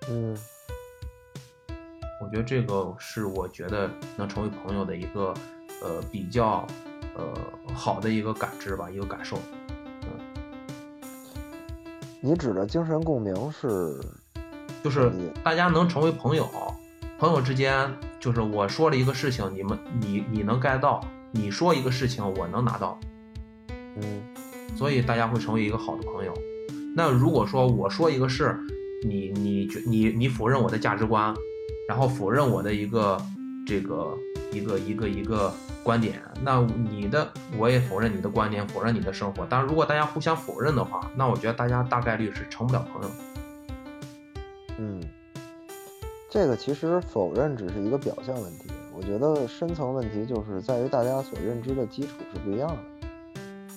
[0.09, 0.37] 嗯，
[2.19, 5.33] 我觉得这个是我觉得能成为朋友的一个
[5.81, 6.65] 呃比较
[7.15, 7.33] 呃
[7.73, 9.37] 好的一个感知吧，一个感受。
[10.03, 10.09] 嗯
[12.19, 13.99] 你指的精神共鸣是，
[14.83, 15.11] 就是
[15.43, 16.49] 大家能成为朋友。
[17.19, 20.99] 朋友之间，就是我说了一个事情，你们你你能 get 到，
[21.31, 22.99] 你说一个事情，我能拿到，
[23.95, 24.21] 嗯，
[24.75, 26.33] 所以大家会成为一个好的朋友。
[26.95, 28.55] 那如果说我说一个事，
[29.03, 31.33] 你你觉你你否认我的价值观，
[31.87, 33.21] 然后否认我的一个
[33.65, 34.17] 这个
[34.51, 39.45] 一个一个一个观点，那你的我也否认你的观点，否认你的生活。
[39.45, 43.09] 当然，如果大家互相否认的话，那我觉得大家大概率是成不了朋友。
[44.77, 45.01] 嗯。
[46.29, 53.06] 这个其实否认只是一个表象问题，我觉得深层问题就是在于大家所认知的基础是不一样的，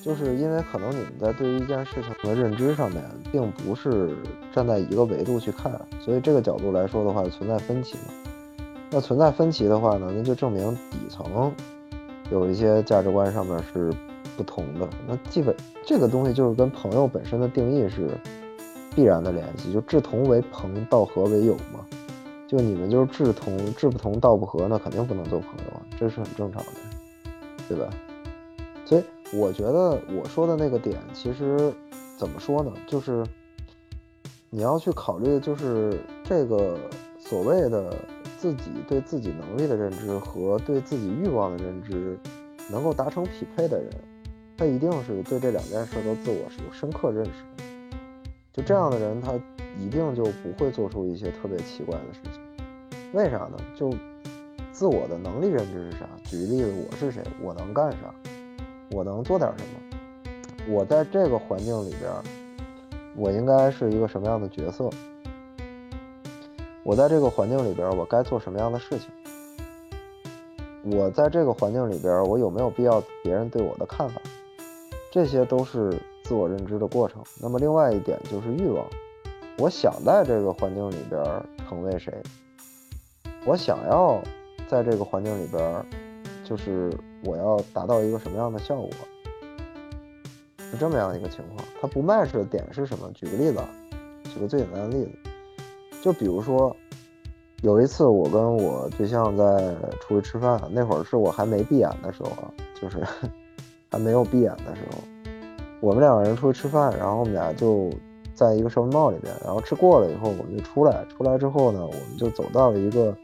[0.03, 4.17] 就是因为可能你们在对于一件事情的认知上面，并不是
[4.53, 8.15] 站在一个维度去看，所以这个角度来说的话，存在分歧嘛。
[8.91, 11.53] 那存在分歧的话呢，那就证明底层
[12.31, 13.93] 有一些价值观上面是
[14.37, 14.89] 不同的。
[15.07, 18.09] 那基本这个东西就是跟朋友本身的定义是
[18.95, 21.85] 必然的联系，就志同为朋，道合为友嘛。
[22.49, 26.71] 就你们就是志同志不同道不合，那肯定不能做朋友啊，这是很正常的，
[27.69, 27.89] 对吧？
[28.85, 31.73] 所以我觉得我说的那个点，其实
[32.17, 32.73] 怎么说呢？
[32.87, 33.25] 就是
[34.51, 36.77] 你要去考虑的就是这个
[37.19, 37.95] 所谓的
[38.39, 42.19] 自己对自己能力的认知和对自己欲望的认知
[42.71, 43.91] 能够达成匹配的人，
[44.57, 47.65] 他一定是对这两件事都自我是有深刻认识的。
[48.53, 49.33] 就这样的人，他。
[49.79, 52.43] 一定就不会做出一些特别奇怪的事情，
[53.13, 53.57] 为啥呢？
[53.75, 53.95] 就
[54.73, 56.09] 自我的能力认知是啥？
[56.25, 57.23] 举个例子，我是谁？
[57.41, 58.13] 我能干啥？
[58.91, 60.75] 我能做点什么？
[60.75, 62.11] 我在这个环境里边，
[63.17, 64.91] 我应该是一个什么样的角色？
[66.83, 69.09] 我在这个环境里边，我该做什么样的事情？
[70.93, 74.21] 我在这个环境里边，我有没有必要别人对我的看法？
[75.11, 75.93] 这些都是
[76.25, 77.23] 自我认知的过程。
[77.41, 78.85] 那么另外一点就是欲望。
[79.59, 81.23] 我想在这个环境里边
[81.69, 82.13] 成为谁？
[83.45, 84.21] 我想要
[84.69, 85.85] 在这个环境里边，
[86.51, 86.91] 就是
[87.23, 88.91] 我要达到一个什么样的效果？
[90.59, 91.65] 是这么样一个情况。
[91.81, 93.09] 它不 match 的点是什么？
[93.15, 93.61] 举个例子，
[94.25, 95.13] 举个最简单的例子，
[96.03, 96.77] 就比如说
[97.63, 102.99] 有一次我跟我对象在出去吃饭，那会儿是我还没闭眼的时候啊，就是
[103.89, 104.99] 还没有闭眼的时候，
[105.81, 107.89] 我们两个人出去吃饭，然后我们俩就。
[108.33, 111.05] 在一个社文帽里面，然后吃过了以后，我们就出来。
[111.11, 113.15] 出来之后呢，我们就走到了一个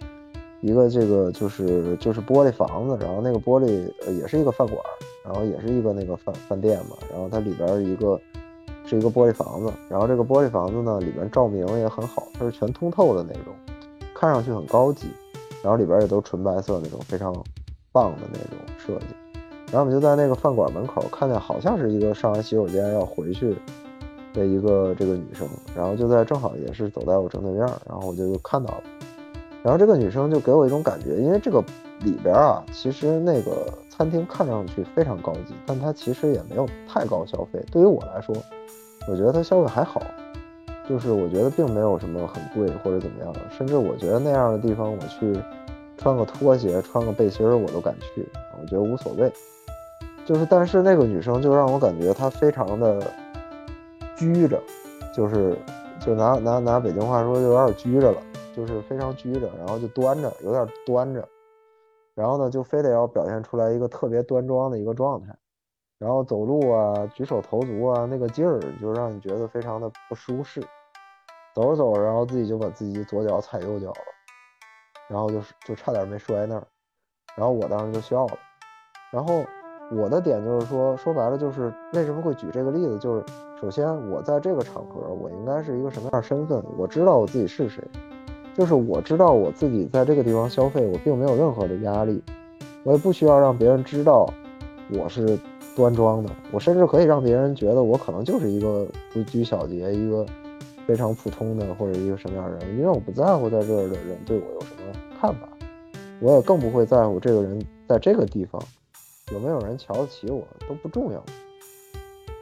[0.66, 4.78] 一个这个就是就是玻璃房子，然后那个玻璃也是一个饭馆，
[5.24, 6.96] 然后也是一个那个饭饭店嘛。
[7.10, 8.20] 然后它里边一个
[8.84, 13.54] 是一个玻璃房子，然后这个玻璃房子呢里边照明也很好，它是全通透的那种，
[14.12, 15.06] 看上去很高级。
[15.62, 17.32] 然后里边也都纯白色那种非常
[17.92, 19.14] 棒的那种设计。
[19.66, 23.56] 然后我们就在那个饭馆门口看见，好像是一个上完洗手间要回去。
[24.32, 28.82] 的一个这个女生，然后就在正好也是走在我正对面，然后我就看到了，
[29.62, 31.62] 然后这个女生就给我一种感觉，因为这个
[32.00, 37.64] 里边啊，其实那个餐厅看上去非常高级，但它其实也没有太高消费。
[37.70, 38.34] 对于我来说，
[39.08, 40.00] 我觉得它消费还好，
[40.88, 45.38] 就是我觉得并没有什么很贵或者怎么样，甚至我觉得那样的地方我去
[45.96, 48.26] 穿个拖鞋、穿个背心我都敢去，
[48.60, 49.32] 我觉得无所谓。
[50.24, 53.00] 就是，但是那个女生就让我感觉她非常的。
[54.18, 54.58] 拘着，
[55.14, 55.54] 就是
[56.00, 58.16] 就拿拿拿北京话说，就有点拘着了，
[58.56, 61.28] 就是非常拘着，然后就端着，有点端着，
[62.14, 65.36] 然后呢，就非得要表现出来一个特别端庄的一个状态，
[65.98, 70.60] 然后走路啊，举手投足啊，那个劲儿就让你觉得非常的不舒适。
[71.54, 73.96] 走着走着，然后自己就把自己左脚踩右脚了，
[75.08, 76.66] 然后就是就差点没摔那儿，
[77.36, 78.38] 然后我当时就笑了，
[79.12, 79.44] 然后。
[79.92, 83.24] 我的点就是说，说白了就是为什么会举这个例子，就是
[83.60, 86.60] 首先我在这个场合，我应该是一个什么样的身份？
[86.76, 87.80] 我知道我自己是谁。
[88.56, 92.22] 就是我知道我自己在这个地方消费，我并没有任何的压力，
[92.84, 94.32] 我也不需要让别人知道
[94.90, 95.38] 我是
[95.76, 100.24] 端庄的，我甚至可以让别人觉得我可能就是一个不拘小节、一个
[100.86, 105.46] 非常普通的或者一个什么样的人，因为我不在乎在这儿的人对我有什么看法，
[106.20, 108.62] 我也更不会在乎这个人在这个地方
[109.34, 111.22] 有没有人瞧得起我，都不重要。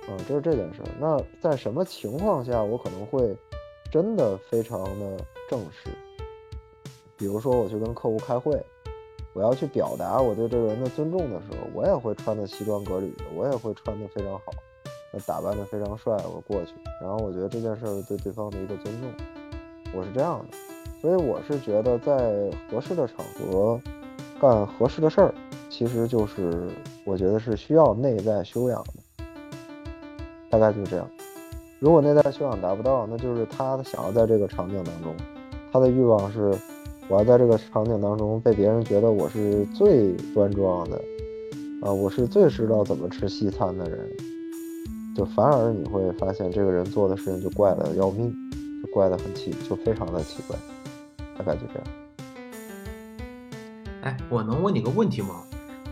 [0.09, 0.88] 嗯，这是这件事儿。
[1.00, 3.37] 那在什么情况下我可能会
[3.90, 5.16] 真的非常的
[5.50, 5.90] 正式？
[7.16, 8.61] 比如说我去跟客户开会，
[9.33, 14.53] 我要去表达我对这个人的尊重的时候，我也会穿的西装革履的，我也会穿的非常好，
[15.12, 16.72] 那打扮的非常帅，我过去。
[17.00, 19.11] 然后我觉得这件事儿对对方的一个尊重，
[19.94, 20.57] 我是这样的。
[21.00, 23.79] 所以我是觉得在合适的场合
[24.40, 25.35] 干合适的事儿，
[25.68, 26.68] 其实就是
[27.05, 29.24] 我觉得是需要内在修养的。
[30.48, 31.07] 大概就是这样。
[31.79, 35.14] 如果内在修养达不到，那就是他想要在这个场景当中，
[35.70, 36.57] 他的欲望是，
[37.08, 40.96] 我要在这个场景当中被别人觉得我是最端庄的，
[41.82, 44.10] 啊，我是最知道怎么吃西餐的人，
[45.14, 48.34] 就反而你会发现这个人做的事情就怪的要命，
[48.82, 50.56] 就怪的很奇，就非常的奇怪。
[51.36, 51.84] 大概就这样。
[54.02, 55.42] 哎，我能问你个问题吗？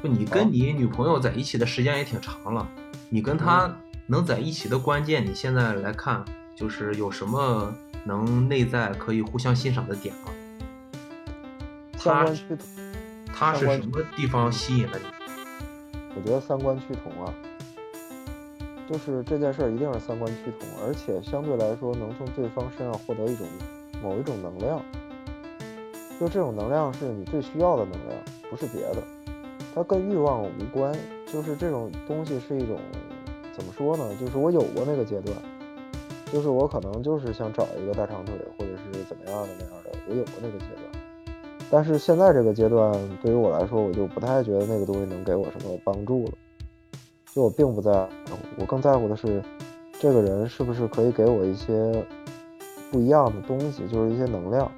[0.02, 2.68] 就你跟你女朋友在一起的时间也挺长了，
[3.08, 3.74] 你跟她。
[4.08, 6.24] 能在一起的关键，你现在来看，
[6.56, 7.72] 就是有什么
[8.04, 10.32] 能内在可以互相欣赏的点吗？
[12.04, 12.26] 他
[13.32, 15.04] 他是什么地方吸引了你？
[16.16, 17.32] 我觉得三观趋同啊，
[18.88, 23.46] 就是这件事儿一定是三观趋同，而且相对来说能从对方身上获得一种
[24.02, 24.82] 某一种能量，
[26.20, 28.18] 就这种能量是你最需要的能量，
[28.50, 29.02] 不是别的，
[29.74, 30.92] 它跟欲望无关，
[31.32, 32.78] 就是这种东西是一种。
[33.54, 34.16] 怎么说呢？
[34.18, 35.36] 就是我有过那个阶段，
[36.32, 40.81] 就是我可能就是想找一个大长腿，或者是怎么样的那样的，我有过那个阶段。
[41.72, 46.32] 但是现在这个阶段对于我来说，我就不太觉得那个东西能给我什么帮助了。
[47.32, 48.10] 就我并不在乎，
[48.58, 49.42] 我更在乎的是，
[49.98, 52.04] 这个人是不是可以给我一些
[52.90, 54.70] 不一样的东西，就是一些能量。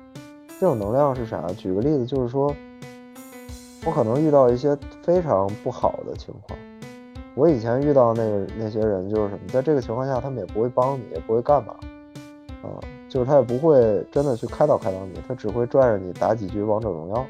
[0.61, 1.45] 这种能量是啥？
[1.57, 2.55] 举个例子，就是说
[3.85, 6.57] 我可能遇到一些非常不好的情况。
[7.35, 11.75] 我以前遇到那个那些人就是什么，在这个情况下，他们也不会帮你，也不会干嘛，
[12.63, 12.79] 啊，
[13.15, 17.25] 就是他也不会真的去开导开导你，他只会拽着你打几局王者荣耀，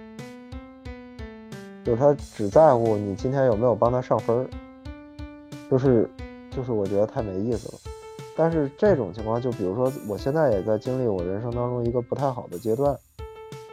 [1.84, 4.46] 就是他只在乎你今天有没有帮他上分儿，
[5.70, 6.08] 就是
[6.50, 7.74] 就是我觉得太没意思了。
[8.34, 12.98] 但是这种情况，就比如说我现在也在经历我人生当中一个不太好的阶段。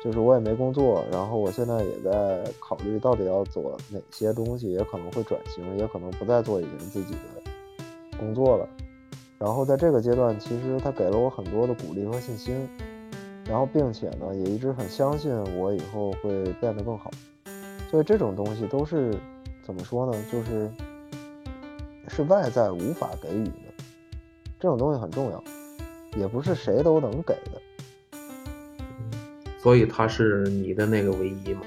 [0.03, 8.67] 就是我也没工作，然后我现在也在考虑到底要做哪些东西，也可能会转型，也可能不再做以前自己的工作了。
[9.41, 12.69] 然后在这个阶段，其实他给了我很多的鼓励和信心，
[13.43, 17.09] 然后并且呢，也一直很相信我以后会变得更好。
[17.89, 19.11] 所以这种东西都是
[19.65, 20.23] 怎么说呢？
[20.31, 20.69] 就是
[22.07, 23.83] 是外在无法给予的，
[24.59, 25.43] 这种东西很重要，
[26.15, 28.19] 也不是谁都能给的。
[29.57, 31.61] 所以他是你的那个唯一吗？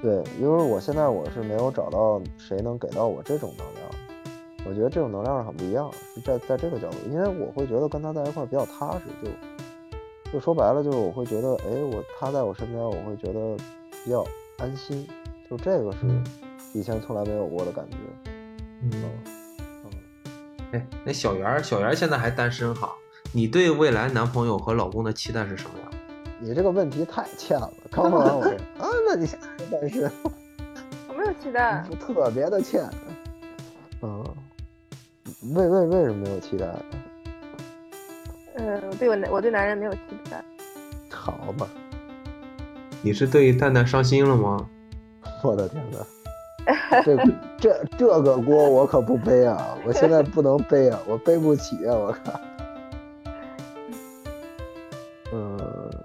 [0.00, 3.83] 对，因为我现在我是没有找到谁能给到我这种能量，
[4.66, 13.56] 我觉得这种能量是很不一样，是在在这个角度，因为我会觉得跟他在一块儿比较踏实，就就说白了就是我会觉得，哎，我他在我身边，我会觉得
[14.04, 14.24] 比较
[14.58, 15.06] 安心，
[15.50, 15.98] 就这个是
[16.72, 17.96] 以前从来没有过的感觉。
[18.82, 18.90] 嗯
[19.84, 19.90] 嗯，
[20.72, 22.92] 哎，那小圆小圆现在还单身哈？
[23.32, 25.90] 你对未来男朋友和老公的期待是什么呀？
[26.40, 28.42] 你这个问题太欠了，刚问完我
[28.78, 30.10] 啊，那你现在单身？
[31.08, 32.82] 我没有期待，特别的欠。
[35.44, 36.66] 嗯，为为为什么没有期待？
[38.56, 39.98] 嗯，对我男我对男人没有期
[40.30, 40.42] 待。
[41.10, 41.68] 好吧，
[43.02, 44.68] 你是对蛋蛋伤心了吗？
[45.42, 47.16] 我的天哪，这
[47.58, 49.76] 这这个锅我可不背啊！
[49.86, 51.94] 我现在不能背啊，我背不起啊！
[51.94, 52.40] 我靠。
[55.32, 55.58] 嗯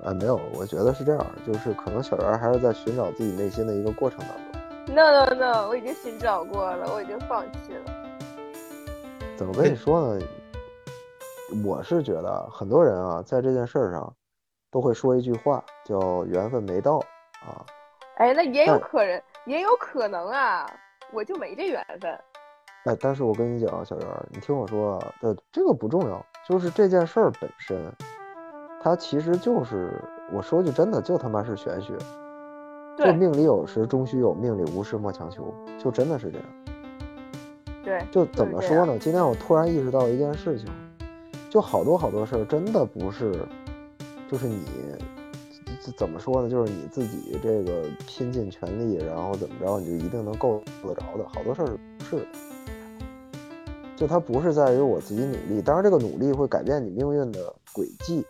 [0.04, 4.96] 啊，没有，我觉得是这样，就是可能小圆还是在寻找自己内心的一个过程当中。
[4.96, 7.99] No No No，我已经寻找过了，我已经放弃了。
[9.40, 10.26] 怎么跟你说呢？
[11.66, 14.14] 我是觉得很多人啊，在这件事上
[14.70, 17.64] 都会说一句话，叫缘分没到啊。
[18.18, 20.70] 哎，那也有可能，也有可能啊，
[21.14, 22.12] 我就没这缘分。
[22.84, 27.82] 哎，但是我跟你讲，小圆，你听我说啊，对，这个不重要，就是这件事儿本身。
[28.84, 31.94] 它其实就是，我说句真的，就他妈是玄学。
[32.98, 36.48] 就命里有时终须有，命里无时莫强求，就真的是这样。
[37.90, 38.06] 对。
[38.12, 38.98] 就怎么说呢？
[39.00, 40.68] 今天我突然意识到一件事情，
[41.50, 43.34] 就好多好多事儿真的不是，
[44.30, 44.64] 就是你
[45.84, 46.50] 这怎么说呢？
[46.50, 51.28] 就是你自己这个拼尽全力，然后怎么着，你就一定能够得着的。
[51.28, 52.26] 好多事儿不是的，
[53.96, 58.24] 就它不是在于我自己努力，当然这个努力会改变你命运的轨迹，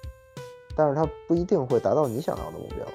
[0.76, 2.86] 但是它不一定会达到你想要的目标。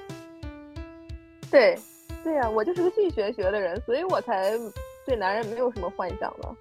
[1.51, 1.77] 对，
[2.23, 4.57] 对呀、我就是个信玄学的人，所以我才
[5.05, 6.55] 对男人没有什么幻想的。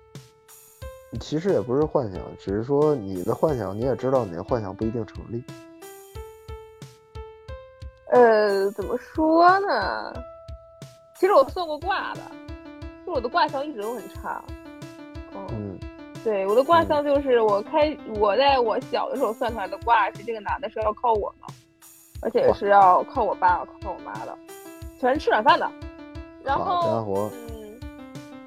[1.20, 5.42] 其实也不是幻想，只是说你的幻想，你也知道你的幻想不一定成立。
[8.10, 10.12] 呃，怎么说呢？
[11.16, 12.20] 其实我算过卦的，
[13.06, 14.42] 就我的卦象一直都很差。
[15.32, 15.78] 嗯，嗯
[16.24, 21.54] 对，我的卦象就是我开我在我小的时候算出来的卦是这个男的是要靠我的，
[22.22, 24.36] 而且是要靠我爸靠我妈的，
[25.00, 25.70] 全是吃软饭的。
[26.42, 27.30] 然后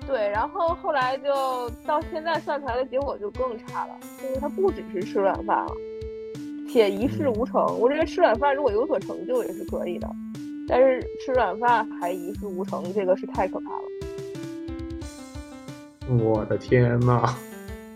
[0.07, 5.71] 对，然后后来就到现在算出来的结果就更差了，就是他不只是吃软饭了，
[6.71, 7.61] 且一事无成。
[7.77, 10.09] 我认为吃软饭如果有所成就也是可以的，
[10.67, 13.83] 但是吃软饭还一事无成，这个是太可怕了。
[16.23, 17.35] 我的天呐！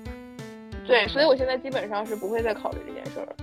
[0.86, 3.36] 对，所以我现在基本上是不会再考虑这件事儿了。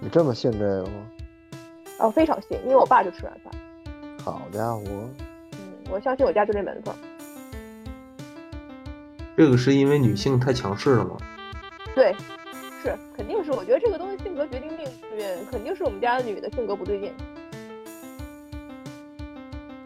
[0.00, 1.06] 你这么信这个吗？
[2.00, 3.52] 哦，非常信，因为我爸就吃软饭。
[4.24, 5.14] 好家伙，嗯，
[5.90, 6.94] 我相信我家就这门缝。
[9.36, 11.16] 这个是因为女性太强势了吗？
[11.94, 12.14] 对，
[12.82, 14.86] 是肯定是，我觉得这个东西性格决定命
[15.16, 17.12] 运，肯定是我们家的女的性格不对劲。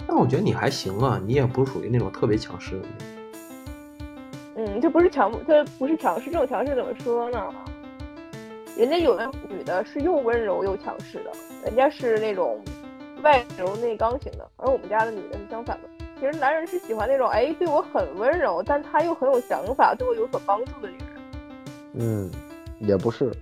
[0.07, 2.87] 但我觉得你还行啊，你也不是属于那种特别强势的。
[4.57, 7.53] 嗯，这不是强，这不是强势，这种强势怎么说呢？
[8.77, 11.33] 人家有的女的是又温柔又强势的，
[11.65, 12.59] 人家是那种
[13.23, 15.89] 外柔内刚型的，而我们家的女的是相反的。
[16.19, 21.07] 其实男人是喜欢那种哎对我很温柔，但他又很有想法，对我有所帮助的女人。
[21.95, 22.31] 嗯，
[22.79, 23.33] 也不是，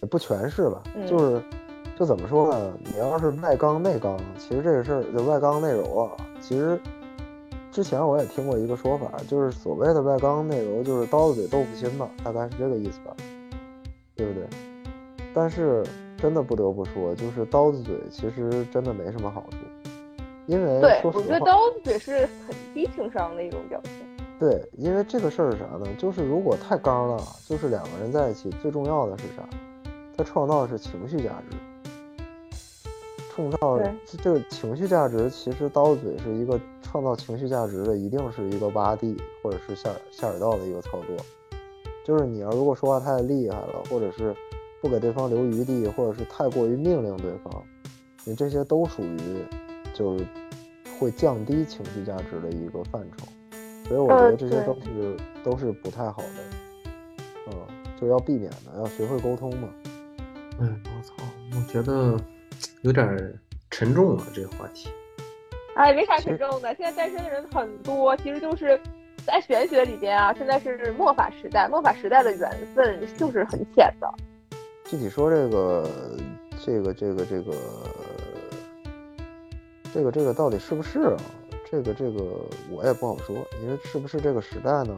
[0.00, 1.42] 也不全是吧，嗯就是，
[1.98, 2.72] 就怎么说呢？
[2.84, 6.12] 你要是外刚内刚，其实这个事儿就外刚内柔啊。
[6.40, 6.78] 其实
[7.72, 13.14] 之前我也听过一个说法，就是所谓的外刚内柔，就是刀子嘴豆腐心嘛，大概是这个意思吧，
[14.14, 14.46] 对不对？
[15.34, 15.84] 但是
[16.24, 19.58] 真的不得不说，就是刀子嘴其实真的没什么好处，
[20.46, 23.92] 因为对，我觉得刀子嘴是很低情商的一种表现。
[24.40, 25.86] 对，因为这个事儿是啥呢？
[25.98, 29.46] 就是如果太刚了，就是两个人在一起最重要的是啥？
[30.16, 31.58] 它创造的是情绪价值。
[33.34, 33.78] 创造
[34.22, 41.14] 这个情绪价值，其实刀子嘴是一个创造情绪价值的，一定是一个挖地或者是下下水道的一个操作。
[42.02, 44.34] 就是你要如果说话太厉害了，或者是
[44.84, 47.64] 不给对方留余地，或者是太过于命令对方，
[48.22, 49.18] 你这些都属于
[49.94, 50.26] 就是
[51.00, 53.26] 会降低情绪价值的一个范畴。
[53.88, 56.90] 所以我觉呃得这些对都是、都是不太好的，
[57.46, 57.66] 嗯，
[57.98, 59.70] 就要避免的，要学会沟通嘛。
[60.60, 61.14] 哎，我操，
[61.52, 62.14] 我觉得
[62.82, 63.34] 有点儿
[63.70, 64.90] 沉重啊，这个话题。
[65.76, 66.74] 哎，没啥沉重的。
[66.74, 68.78] 现在单身的人很多，其实就是
[69.24, 74.06] 在玄学里边啊，现在是末法时代，末法时代的缘分就是很浅的。
[74.94, 75.90] 具体说这个
[76.64, 77.52] 这个这个这个
[79.92, 81.16] 这个这个到底是不是啊？
[81.68, 82.22] 这个这个
[82.70, 84.96] 我也不好说，因为是不是这个时代呢？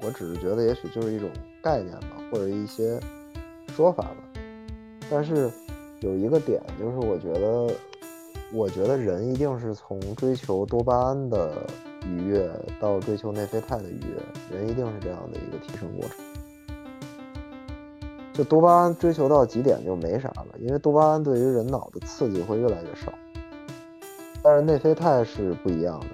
[0.00, 1.28] 我只是觉得也许就是一种
[1.60, 2.98] 概念吧，或者一些
[3.76, 4.40] 说法吧。
[5.10, 5.50] 但是
[6.00, 7.70] 有一个点就是，我觉得，
[8.50, 11.52] 我觉得人一定是从追求多巴胺的
[12.06, 16.24] 愉悦到追求内啡肽的愉悦，人一定是这样的一个提升过程。
[18.34, 23.12] 就多巴胺追求到极点就没啥了，因为多巴胺对于人脑的刺激会越来越少。
[24.42, 26.06] 但是内啡肽是不一样的，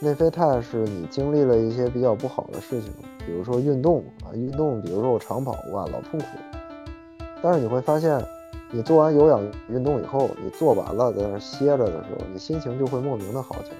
[0.00, 2.90] 内啡肽是你经历了一些比较不好的事情，
[3.26, 6.26] 比如说运动啊，运动，比如说我长跑哇，老痛苦。
[7.42, 8.18] 但是你会发现，
[8.70, 13.76] 你做完有氧运动以后，你做完了在那歇着的时候，你心情就会莫名的好起来。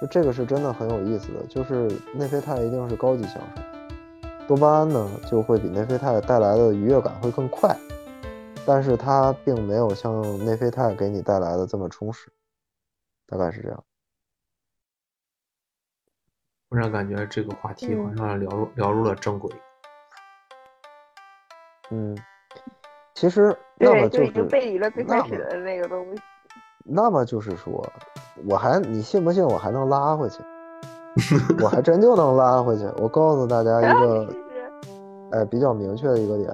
[0.00, 3.62] 就这个是真的很有意思的，就是内啡肽一定是高级享受。
[4.48, 7.74] 多巴胺呢，就会比内啡肽带来的愉悦感会更快，
[8.66, 12.30] 但是它并没有像内啡肽给你带来的这么充实，
[13.26, 13.84] 大概是这样。
[16.68, 19.50] 忽然感觉这个话题嗯好像聊入聊入了正轨。
[21.90, 22.16] 嗯，
[23.14, 26.22] 其实那对，么就已经是背离了最开始的那个东西。
[26.84, 27.86] 那么就是说，
[28.48, 30.42] 我还你信不信我还能拉回去？
[31.62, 32.84] 我还真就能拉回去。
[32.98, 34.26] 我告诉大家一个
[35.30, 36.50] 哎比较明确的一个点，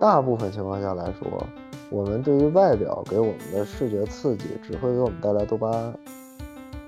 [0.00, 1.46] 大部分情况下来说，
[1.90, 5.94] 我们对于外表给我们的视觉刺激只会给我们带来多巴胺，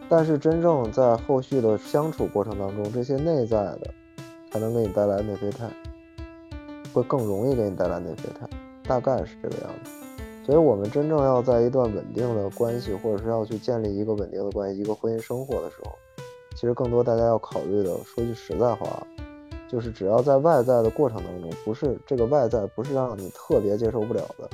[0.08, 3.90] 但是真正在后续的相处过程当中，这些内在的
[4.50, 5.70] 才能给你带来内啡肽，
[6.92, 8.48] 会更容易给你带来内啡肽。
[8.86, 9.90] 大概是这个样子。
[10.44, 15.92] 所以，我们真正要在一段稳定的关系，或者是要去建立一个稳定的关系、一个婚姻生活的时候，
[16.54, 19.06] 其实更多大家要考虑的，说句实在话，
[19.68, 24.48] 就是只要在外在的过程当中，不是这个外在不是让你特别接受不了的，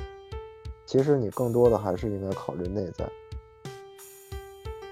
[0.85, 3.07] 其实你更多的还是应该考虑内在。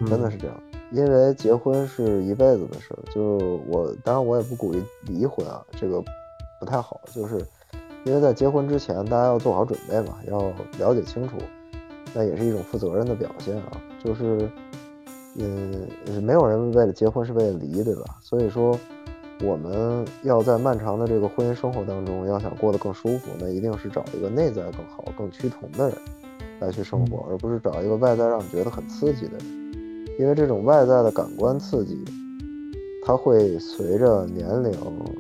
[0.08, 0.56] 真的是这样，
[0.92, 3.00] 因为结婚是一辈子的事儿。
[3.12, 3.38] 就
[3.68, 6.02] 我，当然我也不鼓励离婚啊，这个
[6.58, 7.02] 不太好。
[7.14, 7.38] 就是
[8.06, 10.40] 因为在结婚之前，大家要做好准备嘛，要
[10.78, 11.36] 了解清楚，
[12.14, 13.72] 那也是一种负责任的表现啊。
[14.02, 14.50] 就是，
[15.40, 15.88] 嗯，
[16.22, 18.18] 没有人为了结婚是为了离，对吧？
[18.22, 18.78] 所以说，
[19.42, 25.98] 我们要在漫长的这个婚姻生活当中，要想过得更舒服，那一定是找一个内在更好、更趋同的人
[26.60, 29.46] 来去生活，而不是找一个外在让你觉得很刺激的人。
[30.20, 31.98] 因为这种外在的感官刺激，
[33.06, 34.74] 它会随着年龄，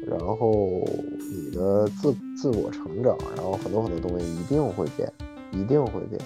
[0.05, 0.83] 然后
[1.31, 5.09] 你的自自我成长，然后很多很多东西一定会变，
[5.53, 6.21] 一定会变。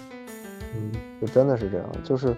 [0.75, 0.91] 嗯，
[1.21, 1.87] 就真的是这样。
[2.03, 2.35] 就是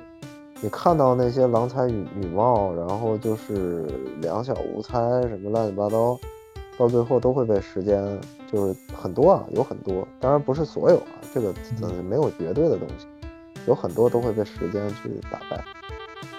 [0.61, 3.85] 你看到那些郎才女女貌，然后就是
[4.21, 4.97] 两小无猜，
[5.27, 6.17] 什么乱七八糟，
[6.77, 8.01] 到最后都会被时间，
[8.51, 11.53] 就是很多啊，有很多，当然不是所有啊，这个
[12.09, 13.05] 没有绝对的东西，
[13.67, 15.63] 有很多都会被时间去打败。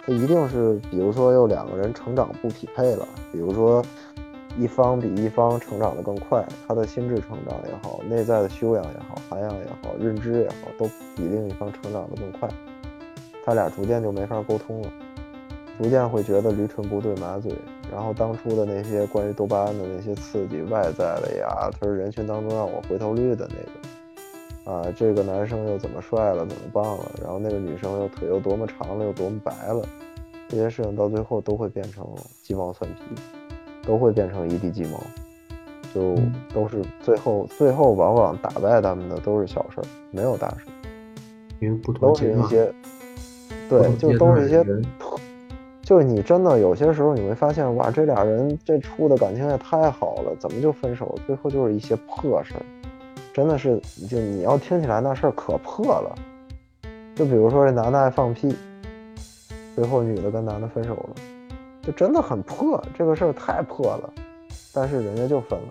[0.04, 3.84] 他一定是，比如说有两个人成长不匹配了，比如说
[4.58, 12.48] 一方比一方成长的更快，他的心智成长也好，内在的修养也好，涵养也好，认知也好，都比另一方成长的更快，
[13.46, 14.88] 他俩逐渐就没法沟通了，
[15.78, 17.54] 逐渐会觉得驴唇不对马嘴，
[17.92, 23.70] 然后当初的那些关于多巴胺的那些刺激，外在的呀，他是人群当中让我回头率的那个。
[24.68, 27.04] 啊，这个男生又怎么帅了，怎么棒了？
[27.22, 29.86] 然后那个女生又腿又多么长了，又多么白了？
[30.48, 32.04] 这些事情到最后都会变成
[32.42, 33.22] 鸡毛蒜皮，
[33.86, 35.00] 都会变成一地鸡毛，
[35.94, 36.16] 就
[36.52, 40.66] 都是最后最后往往打败他们的都是小事儿，没有大事。
[41.60, 42.74] 因为不同都是一些，
[43.68, 44.64] 对，就都是一些，
[45.82, 51.18] 就是你真的有些时候你会发现，哇，这俩人这处的感情也太好了，怎么就分手？
[51.26, 52.62] 最后就是一些破事儿。
[53.32, 56.14] 真的是，就你要听起来那事儿可破了，
[57.14, 58.56] 就比如说这男的爱放屁，
[59.74, 61.10] 最后女的跟男的分手了，
[61.82, 64.10] 就真的很破，这个事儿太破了，
[64.72, 65.66] 但是人家就分了。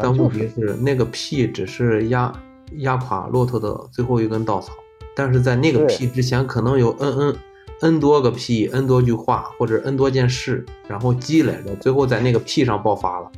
[0.00, 2.32] 但问题是，那个屁只是压
[2.78, 4.72] 压垮骆驼的最后一根稻草，
[5.14, 7.36] 但是在那个屁之前，可能有 n n
[7.82, 13.30] n 多个屁，n 多句话或者 n 多件事，然后积累着，最后在那个屁上爆发了。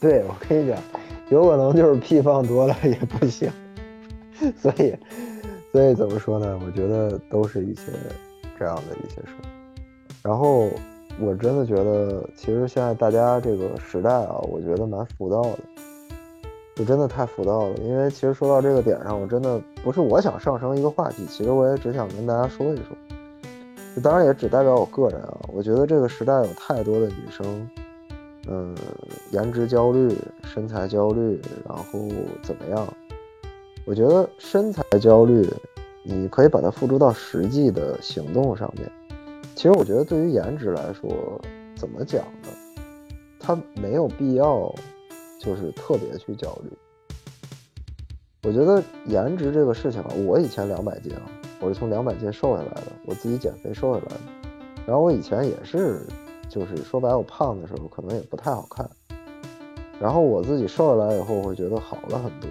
[0.00, 0.78] 对，我跟你讲。
[1.28, 3.50] 有可能就是屁放多了也不行，
[4.62, 4.94] 所以，
[5.72, 6.56] 所以怎么说呢？
[6.64, 7.90] 我觉得都是一些
[8.56, 9.32] 这样的一些事。
[10.22, 10.70] 然后，
[11.18, 15.58] 我真的觉得，其实现在大家这个时代啊，我觉得蛮浮躁的，
[16.76, 17.76] 就真的太浮躁了。
[17.78, 24.00] 因为其实说到这个点上，我真的不是我想上升一个话题，其实我也只想跟大家说一说。
[24.02, 27.68] 当然也只代表我个人啊，我觉得这个时代有太多的女生。
[28.48, 28.76] 嗯，
[29.32, 31.82] 颜值焦虑、身材焦虑，然后
[32.44, 32.86] 怎么样？
[33.84, 35.48] 我觉得身材焦虑，
[36.04, 38.88] 你可以把它付诸到实际的行动上面。
[39.56, 41.10] 其实我觉得对于颜值来说，
[41.74, 42.48] 怎么讲呢？
[43.40, 44.72] 它没有必要，
[45.38, 46.70] 就是特别去焦虑。
[48.42, 51.22] 我觉得颜值这个事情啊，我以前两百斤啊，
[51.60, 54.20] 我是从两百斤瘦下来的，我自己减肥瘦下来的。
[54.86, 56.00] 然后我以前也是。
[56.48, 58.88] 就是说白了，我胖的时候可能也不太好看，
[60.00, 62.48] 然后我自己瘦下来以后会觉得好了很多。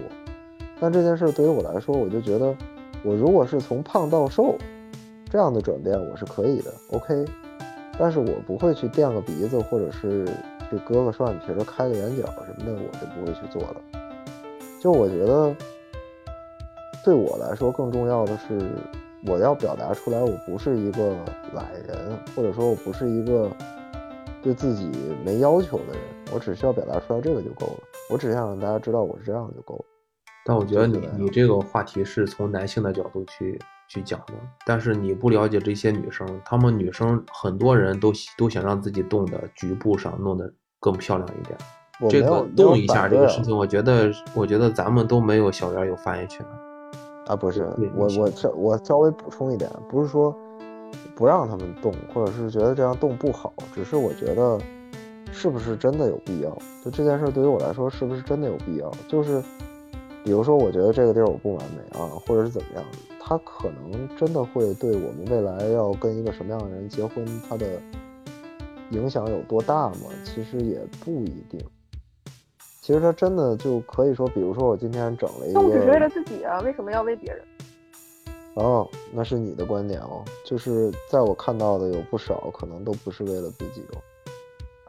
[0.78, 2.54] 但这件事对于我来说，我就觉得，
[3.02, 4.54] 我如果是从胖到瘦
[5.30, 7.24] 这样的转变，我是可以的，OK。
[7.98, 10.28] 但是我不会去垫个鼻子，或者是
[10.70, 13.80] 去割个双眼皮儿、开个眼角什么的，我就不会去做了。
[14.80, 15.54] 就我觉得，
[17.04, 18.68] 对我来说更重要的是，
[19.26, 21.16] 我要表达出来，我不是一个
[21.52, 23.50] 懒人，或者说我不是一个。
[24.42, 24.88] 对自己
[25.24, 26.00] 没要求的人，
[26.32, 27.78] 我只需要表达出来这个就够了。
[28.08, 29.84] 我只想让大家知道我是这样就够了。
[30.44, 34.34] 但我觉得你你这个话题是从男性的角度去去讲的，
[34.64, 41.58] 但是你不了解这些女生，她们女生很多人都都想让自己动的局部上弄得更漂亮一点。
[42.10, 46.44] 这个动一下这个事情，我觉得我觉得咱们都没有小圆有发言权。
[47.26, 50.36] 啊，不是，我我稍我稍微补充一点，不是说。
[51.16, 54.58] 不让他们动，或者是觉得这样动不好，只是我觉得，
[55.32, 56.50] 是不是真的有必要？
[56.84, 58.90] 就这件事对于我来说，是不是真的有必要？
[59.08, 59.42] 就是，
[60.26, 62.84] 比如说，我觉得这个地儿我不完美啊，或者是怎么样，
[63.20, 67.80] 他可能真的会对我们未来要跟一个什么样的人结婚，它的
[68.90, 70.10] 影响有多大吗？
[70.24, 71.64] 其实也不一定。
[72.80, 77.40] 其实他真的就可以说，比如说我今天整了一个，动只是为了自己啊，为什么要为别人？
[78.54, 80.24] 哦，那是你的观点哦。
[80.44, 84.02] 就是在我看到的有不少，可能都不是为了自己哦。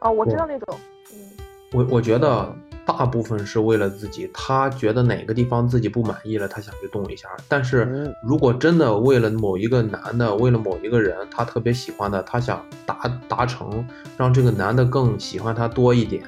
[0.00, 0.76] 哦，我知道那种，
[1.12, 1.30] 嗯，
[1.74, 2.52] 我我觉得
[2.88, 7.28] 大部分是为了自己，他觉得哪个地方自己不满意了，他想去动一下。
[7.46, 13.86] 但是嗯如果真的为了某一个男的，为了某一个人，他特别喜欢的，他想达达成，
[14.16, 16.24] 让这个男的更喜欢他多一点，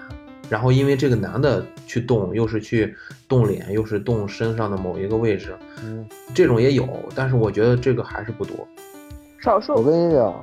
[0.50, 2.94] 然后因为这个男的去动，又是去
[3.26, 8.54] 动脸，又是动身上的某一个位置，嗯，这种也有，但是我觉得这个还是不多。
[9.38, 9.72] 少数。
[9.72, 10.42] 我跟你讲，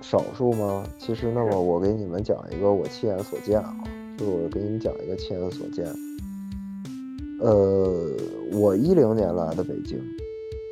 [0.00, 0.82] 少数吗？
[0.96, 3.74] 其实那么我给你们讲一个我亲眼所见啊，
[4.18, 5.86] 就是我给你们讲一个亲眼所见。
[7.40, 8.10] 呃，
[8.52, 9.96] 我一零年来的北京，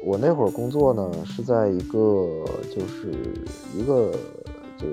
[0.05, 2.44] 我那会儿工作呢是在一个
[2.74, 3.12] 就是
[3.72, 4.11] 一个
[4.76, 4.86] 就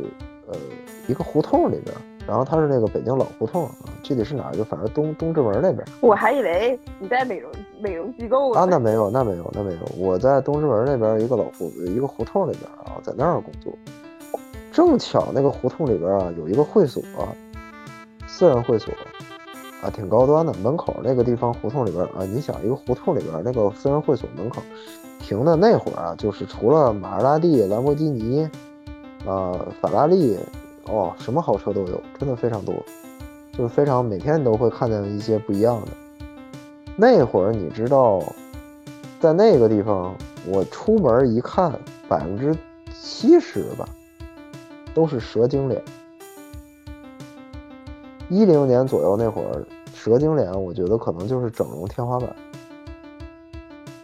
[0.47, 0.56] 呃
[1.08, 1.95] 一个胡同里边，
[2.28, 5.84] 然后它是那个北京老胡同啊，具体是哪儿就反正东东直门那边。
[5.99, 7.51] 我还以为你在美容
[7.82, 9.80] 美容机构啊，呢那没有，那没有，那没有。
[9.97, 13.74] 我在东直门那边一个老胡一个胡同里边啊，在那儿工作。
[14.72, 17.01] 正巧那个胡同里边啊有一个会所，
[18.36, 18.92] 私人会所，
[19.84, 20.52] 啊，挺高端的。
[20.56, 24.60] 门口那个地方胡同里边啊，你想一个胡同里边那个私人会所门口
[25.20, 28.50] 停的那会儿啊，就是除了玛莎拉蒂、兰博基尼，
[29.24, 30.36] 啊，法拉利，
[30.88, 32.74] 哦，什么好车都有，真的非常多，
[33.56, 35.88] 就是非常每天你都会看见一些不一样的。
[36.96, 38.20] 那会儿你知道，
[39.20, 40.16] 在那个地方，
[40.48, 41.72] 我出门一看，
[42.10, 42.58] 百分之
[43.00, 43.88] 七十吧，
[44.96, 45.80] 都是蛇精脸。
[48.34, 49.64] 一零年左右那会儿，
[49.94, 52.36] 蛇精脸，我觉得可能就是整容天花板，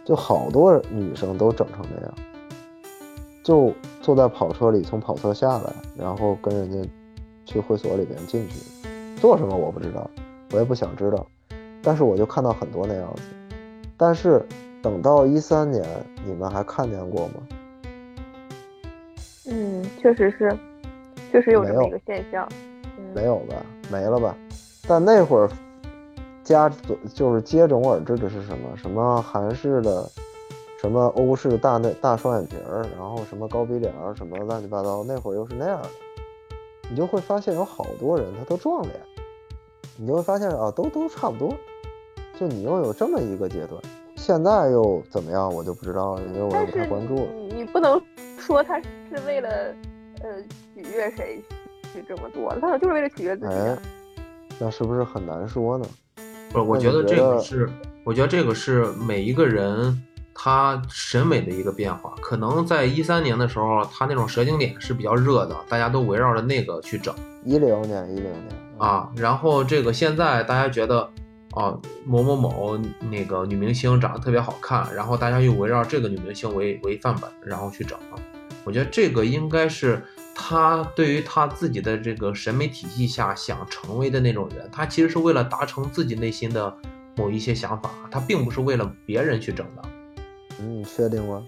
[0.04, 2.14] 就好多女生都整成那样，
[3.42, 6.88] 就坐在跑车里从跑车下来，然后跟人家
[7.44, 8.54] 去会所里边进去，
[9.16, 10.08] 做什么我不知道，
[10.52, 11.26] 我也不想知道。
[11.82, 13.22] 但是我就看到很多那样子。
[13.96, 14.46] 但是
[14.80, 15.84] 等到一三年，
[16.24, 17.34] 你们还看见过吗？
[19.46, 20.56] 嗯，确实是，
[21.32, 22.48] 确实有这么一个现象。
[23.00, 23.56] 嗯，没有吧？
[23.90, 24.36] 没了吧？
[24.86, 25.48] 但那会儿
[26.44, 26.70] 加
[27.14, 28.76] 就是接踵而至的是什么？
[28.76, 30.08] 什么韩式的，
[30.80, 35.04] 什么欧式大内大双眼皮儿，然后什么高鼻梁，什么乱七八糟。
[35.04, 35.88] 那会儿又是那样的，
[36.90, 38.94] 你就会发现有好多人他都撞脸，
[39.96, 41.54] 你就会发现啊，都都差不多。
[42.38, 43.80] 就你又有这么一个阶段，
[44.16, 47.14] 现在又怎么样，我就不知道了，因为我也不太关注
[47.54, 48.00] 你不能
[48.38, 49.50] 说他是为了
[50.22, 50.42] 呃
[50.74, 51.42] 取悦谁
[51.92, 53.54] 去这么做，他就是为了取悦自己
[54.58, 55.86] 那是不是很难说呢？
[56.52, 57.70] 不是，我觉得这个是，
[58.04, 60.02] 我觉得这个是每一个人
[60.34, 62.14] 他审美的一个变化。
[62.20, 67.14] 可能在一三年的时候，他那种蛇精脸是比较热的，大家都围绕着那个去整
[67.44, 69.10] 一零年，一零年，啊。
[69.16, 71.08] 然后这个现在大家觉得，
[71.54, 72.78] 哦，某某某
[73.10, 78.18] 那个女明星长得特别好看，然后大家又围绕这个女明星为为范本，然后去整啊。
[78.64, 80.02] 我觉得这个应该是
[80.42, 86.74] 他对于他自己的这个审美体系下想成为的那种人，他其实是为了达成自己内心的
[87.14, 89.82] 某一些想法，他并不是为了别人去整的。
[90.58, 91.46] 嗯，你确定吗？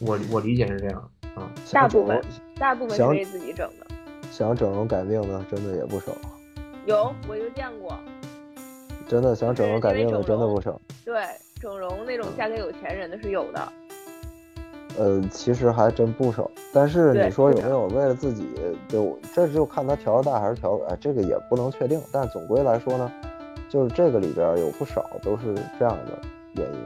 [0.00, 1.48] 我我理解是这样啊。
[1.72, 2.20] 大部分
[2.58, 3.86] 大部分是为自己整的。
[4.30, 6.12] 想整容改命的真的也不少，
[6.84, 7.96] 有，我就见过。
[9.08, 10.78] 真的想整容改命的真的不少。
[11.04, 11.22] 对，
[11.60, 13.72] 整容那种嫁给有钱人的是有的。
[14.98, 16.50] 呃，其实还真不少。
[16.72, 18.46] 但是你说有没有为了自己，
[18.88, 22.00] 就这就看他调的大还是调，哎，这个也不能确定。
[22.10, 23.12] 但总归来说呢，
[23.68, 26.18] 就是这个里边有不少都是这样的
[26.54, 26.78] 原因。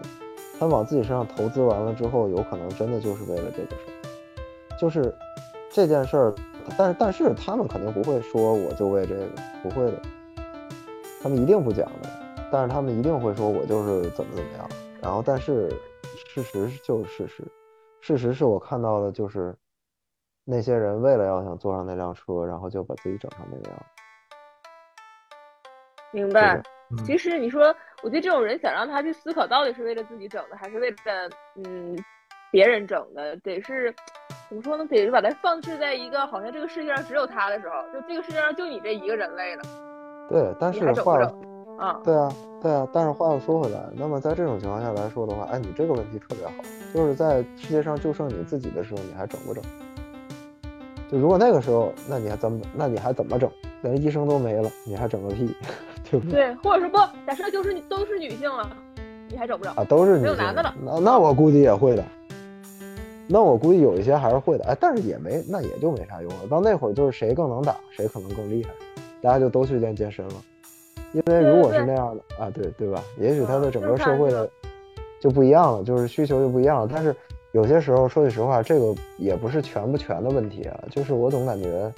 [0.59, 5.15] 他往自己身上投资完了之后，有可能真的就是为了这个事儿，就是
[5.73, 6.35] 这件事儿。
[6.77, 9.27] 但是但是他们肯定不会说我就为这个，
[9.63, 10.03] 不会的，
[11.23, 12.09] 他们一定不讲的。
[12.53, 14.69] 但是他们一定会说我就是怎么怎么样。
[15.01, 15.71] 然后但是
[16.29, 17.45] 事实就是事实。
[18.01, 19.55] 事实是我看到的，就是
[20.45, 23.87] 那些人为了要想坐上那辆车，然后就把自己整成那个样。
[26.13, 26.57] 明白。
[26.57, 26.65] 嗯
[27.07, 27.73] 其实你说，
[28.03, 30.97] 我觉得这种人想让他去思考，到底是为了自己整的，还是为了
[31.55, 31.97] 嗯
[32.51, 33.95] 别人整的，得是
[34.49, 34.85] 怎么说呢？
[34.87, 39.63] 得是把它放置在一个好像这个世界上只有他的时候，就这个世界上就你这一个人类了，
[40.29, 41.17] 对，但你是话
[41.81, 46.53] 啊，对啊，对啊，但是话又说回来，那么在这种情况下来说的话，哎，你这个问题特别好，
[46.95, 49.65] 就是在世界上就剩你自己的时候，你还整不整？
[51.11, 52.61] 就如果那个时候，那你还怎么？
[52.75, 53.51] 那你还怎么整？
[53.81, 55.57] 连医生都没了，你还整个屁，
[56.11, 56.49] 对不对？
[56.49, 58.69] 对，或者说不，假设就是你都是女性了，
[59.31, 59.73] 你还整不整？
[59.75, 62.05] 啊，都是女性没有男的了那那我估计也会的。
[63.27, 66.47] 那我估计有一些还是会的，哎，但是也没，那也就没啥用了。
[66.51, 68.71] 到那会儿就是谁更能打，谁可能更厉害，
[69.23, 70.35] 大家就都去练健身了。
[71.13, 73.03] 因为如果是那样的啊，对对吧？
[73.19, 74.49] 也许他的整个社会的
[75.21, 76.89] 就不一样了，就是需求就不一样了。
[76.93, 77.15] 但是
[77.53, 81.93] 有些时候说句实话，这个也不是全不全的问题啊，就是我总感觉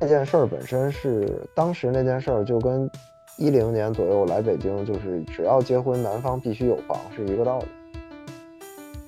[0.00, 2.90] 那件事儿本身是当时那件事儿就跟
[3.38, 7.66] 一零年左右来北京，就是只要结婚男方必须有房是一个道理，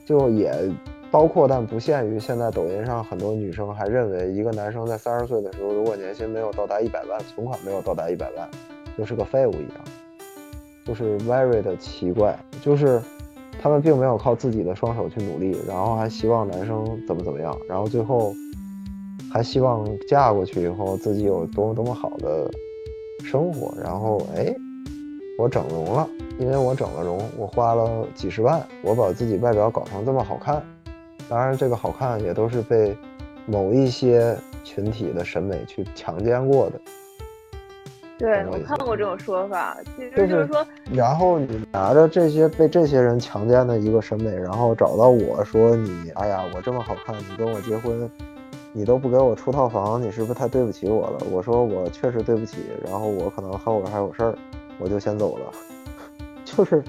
[0.07, 0.53] 就也。
[1.11, 8.49] 包括但不限于，现在抖音上很多女生还认为，一个男生在三十岁的时候，如果年薪没有到达一百万，存款没有到达一百万，
[8.99, 9.85] 就是个废物一样，
[10.85, 13.01] 就是 very 的奇怪，就是
[13.63, 18.35] 他们并没有靠自己的双手去努力，然后还希望男生怎么怎么样，然后最后
[19.33, 22.51] 还希望嫁过去以后自己有多么多么好的
[23.25, 24.55] 生活，然后哎，
[25.39, 26.07] 我整容了，
[26.39, 30.63] 因为我整了容，我花了几十万，我把自己外表搞成这么好看。
[31.29, 32.97] 当然，这个好看也都是被
[33.47, 36.81] 某一些群体的审美去强奸过的。
[38.19, 48.11] 对我看过这种说法，其实就是说，然后你拿着这些被这些人强奸的一个审美，然后找到我说你，哎呀，我这么好看，你跟我结婚，
[48.73, 51.19] 你都不给我出套房，你是不是太对不起我了？
[51.31, 54.35] 我说我确实对不起，然后我可能后边还有事儿，
[54.79, 55.53] 我就先走了，
[56.45, 56.83] 就是。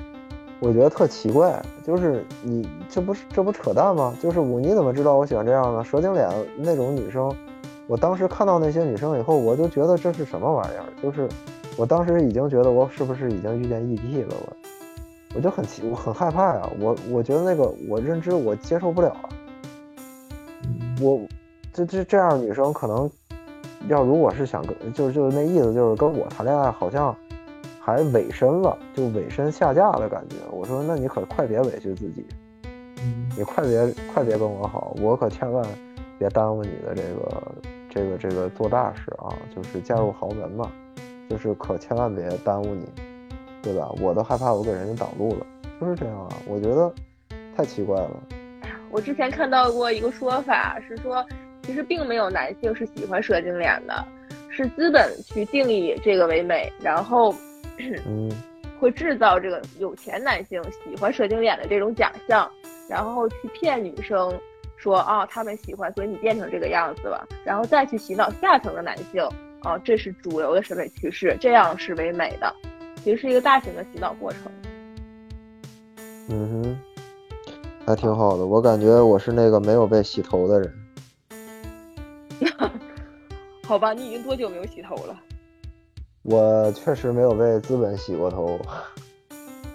[0.60, 4.16] 我觉得特奇怪，就是你这不是这不扯淡吗？
[4.22, 6.28] 就是我你怎么知道我喜欢这样的蛇精脸
[6.58, 7.32] 那种女生？
[7.86, 10.86] 我当时看到那些女生以后，我就觉得这是什么玩意儿？
[11.02, 11.30] 就是
[11.78, 14.36] 我当时已经觉得我是不是已经遇见异地了？
[14.40, 16.70] 我我就很奇，我很害怕呀。
[16.80, 19.16] 我我觉得那个我认知我接受不了。
[21.00, 21.22] 我
[21.72, 23.10] 这这这样女生可能
[23.88, 27.16] 要如果是想跟，就就是那意思就是跟我谈恋爱，好像。
[27.88, 30.36] 还委身了，就委身下嫁的感觉。
[30.52, 32.26] 我说，那你可快别委屈自己，
[33.38, 35.66] 你快别快别跟我好，我可千万
[36.20, 37.42] 别耽误你的这个
[37.90, 40.70] 这个这个做大事啊，就是嫁入豪门嘛，
[41.30, 42.86] 就是可千万别耽误你，
[43.64, 43.90] 对吧？
[44.02, 45.46] 我都害怕我给人家挡路了，
[45.80, 46.28] 就是这样啊。
[46.46, 46.94] 我觉得
[47.56, 48.12] 太奇怪了。
[48.92, 51.26] 我之前看到过一个说法，是说
[51.62, 54.06] 其实并没有男性是喜欢蛇精脸的，
[54.50, 57.34] 是资本去定义这个为美，然后。
[58.06, 58.32] 嗯，
[58.80, 62.50] 会制造这个有钱男性喜欢蛇精脸的这种假象，
[62.90, 64.34] 然后去骗女生
[64.76, 69.24] 说啊，他们喜欢，所以你变成这个样子了，然后再去洗脑下层的男性
[69.64, 72.54] 啊，这是主流的审美趋势，这样是唯美的，
[73.04, 74.42] 其实是一个大型的洗脑过程。
[76.30, 76.80] 嗯哼，
[77.86, 80.74] 还挺好的，我感觉我是那个没有被洗头的人。
[83.66, 85.20] 好吧，你已经多久没有洗头了？
[86.30, 88.60] 我确实没有被资本洗过头，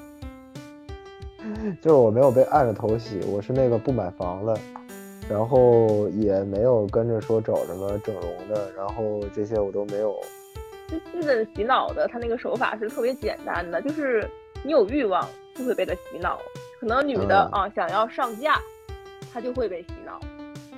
[1.80, 3.20] 就是我没有被按着头洗。
[3.26, 4.54] 我是那个不买房的，
[5.30, 10.14] 然后也没有跟着说找什么整容的，然后这些我都没有。
[10.88, 14.28] 就资本洗脑的，他那个手法是特别简单的，就是
[14.62, 16.38] 你有欲望就会被他洗脑。
[16.78, 18.60] 可能女的啊想要上架，
[19.32, 20.20] 他就会被洗脑。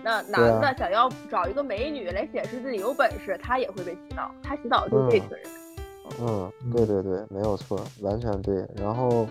[0.04, 4.30] 那男的想要找一个美女来显示自己有本事，他也会被洗脑。
[4.40, 5.40] 他洗脑的就是这群人。
[5.46, 5.63] 嗯，
[6.72, 8.66] 对对对，没有错，完全对。
[8.76, 9.26] 然后，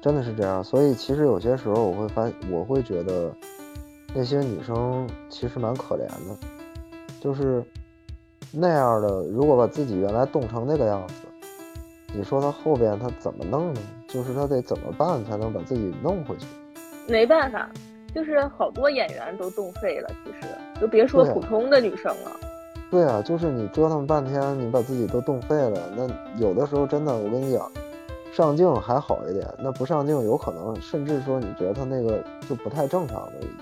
[0.00, 0.62] 真的是这样。
[0.62, 3.32] 所以其实有些时候我会发，我会觉得
[4.14, 6.36] 那些女生其实蛮可怜的，
[7.20, 7.64] 就是
[8.50, 9.22] 那样的。
[9.24, 11.14] 如果把自己原来冻成那个样子，
[12.14, 13.80] 你说她后边她怎么弄呢？
[14.08, 16.46] 就是她得怎么办才能把自己弄回去？
[17.08, 17.70] 没办法，
[18.14, 20.10] 就是好多演员都冻废了。
[20.24, 20.48] 其实，
[20.80, 22.38] 就别说普通的女生了。
[22.92, 25.80] 对啊，就是你折腾半天，你把自己都冻废了。
[25.96, 26.06] 那
[26.38, 27.72] 有的时候真的，我跟你讲，
[28.34, 33.58] 上镜还好一点，那不上镜有可能，甚至说你觉得他那个就不太正常了，已经。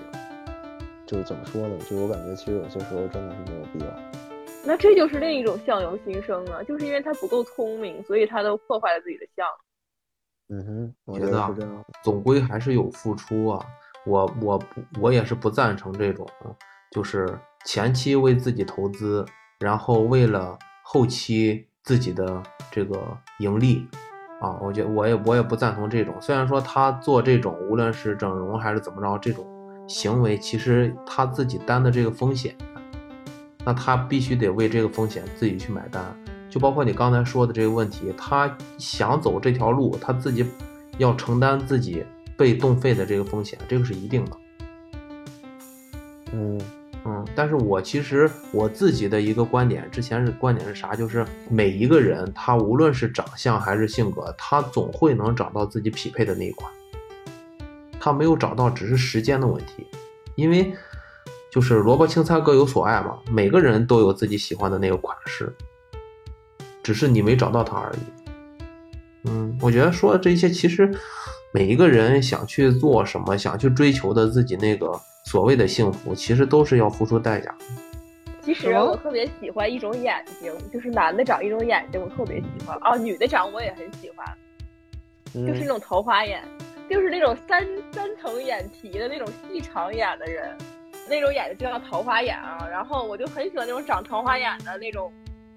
[1.07, 1.79] 就是怎么说呢？
[1.89, 3.87] 就我感觉，其实有些时候真的是没有必要。
[4.65, 9.47] 那这就是另一种相由心生啊，就是因为他不够聪明，所以他都破坏了自己的相。
[10.49, 11.55] 嗯哼，我觉得
[12.03, 13.65] 总归还是有付出啊。
[14.05, 14.61] 我我
[15.01, 16.27] 我也是不赞成这种，
[16.91, 17.39] 就是。
[17.65, 19.25] 前期为自己投资，
[19.59, 22.99] 然后为了后期自己的这个
[23.39, 23.87] 盈利，
[24.41, 26.15] 啊，我觉得我也我也不赞同这种。
[26.21, 29.47] 虽然说他做这种，无论是整容还是怎么着，这种
[29.87, 32.57] 行为其实他自己担的这个风险，
[33.65, 36.03] 那他必须得为这个风险自己去买单。
[36.49, 40.45] 就包括你刚才说的这个问题，他想走这条路，他自己
[40.99, 42.05] 要承担自己
[42.37, 44.37] 被冻废的这个风险，这个是一定的。
[46.33, 46.59] 嗯。
[47.05, 50.95] 嗯，但是我其实我自己的一个观点，之前是观点是啥？
[50.95, 56.71] 就是每一个人他无论是长相还是性格，他总会能找到自己匹配的那一款。
[57.99, 59.87] 他没有找到，只是时间的问题。
[60.35, 60.73] 因为
[61.51, 65.53] 就是萝卜青菜各有所爱嘛，每个人都有自己喜欢的那个款式。
[66.83, 69.29] 只是你没找到他而已。
[69.29, 70.91] 嗯，我觉得说的这些，其实
[71.53, 74.99] 每一个人想去做什么，想去追求的自己那个
[75.31, 77.55] 所谓的幸福，其实都是要付出代价。
[78.43, 82.97] 其实我特别喜欢一种眼睛，就是男的长一种眼睛，我特别喜欢啊。
[82.97, 84.27] 女的长我也很喜欢，
[85.33, 86.43] 就是那种桃花眼，
[86.89, 90.53] 就是那种三三层眼皮的那种细长眼的人，
[91.09, 92.67] 那种眼睛就叫桃花眼啊。
[92.69, 95.13] 然后我就很喜欢那种长桃花眼的那种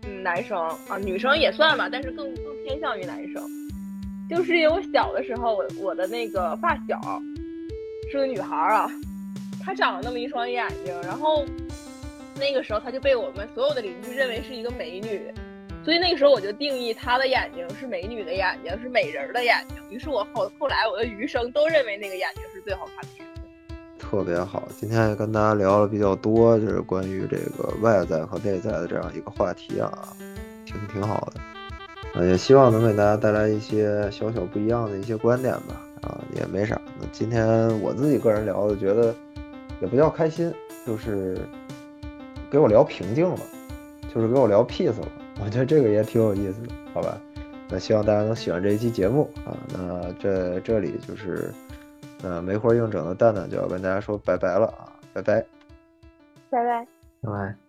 [0.05, 0.55] 嗯男生
[0.88, 3.43] 啊，女生也算吧，但是更更偏向于男生。
[4.30, 7.01] 就是因为我小的时候，我我的那个发小
[8.11, 8.88] 是个女孩啊，
[9.64, 11.45] 她长了那么一双眼睛，然后。
[12.36, 15.32] 那个时候，她就被我们所有的邻居认为是一个美女，
[15.86, 19.78] 所以那个时候我就定义她的眼睛是美女的眼睛，是美人的眼睛。
[19.91, 23.43] 于是我后后来我的余生都认为那个眼睛是最好看的眼睛。
[23.99, 30.09] 特别好，今天也跟大家聊了比较多，就是关于这个外在和内在的这样一个话题啊，
[30.66, 36.82] 挺挺好的，啊，也希望能给大家带来一些小小不一样的一些观点吧，啊，也没啥。
[36.99, 39.14] 那今天我自己个人聊的，觉得
[39.82, 40.53] 也不叫开心，
[40.86, 41.38] 就是。
[42.51, 43.39] 给我聊平静了，
[44.13, 45.07] 就是给我聊 peace 了，
[45.43, 47.19] 我觉得这个也挺有意思的，好吧？
[47.67, 49.57] 那希望大家能喜欢这一期节目啊。
[49.74, 51.51] 那这这里就是，
[52.21, 55.43] 呃，没活硬整的蛋蛋就要跟大家说拜拜了啊，拜拜，
[56.51, 56.88] 拜拜，
[57.24, 57.62] 拜拜。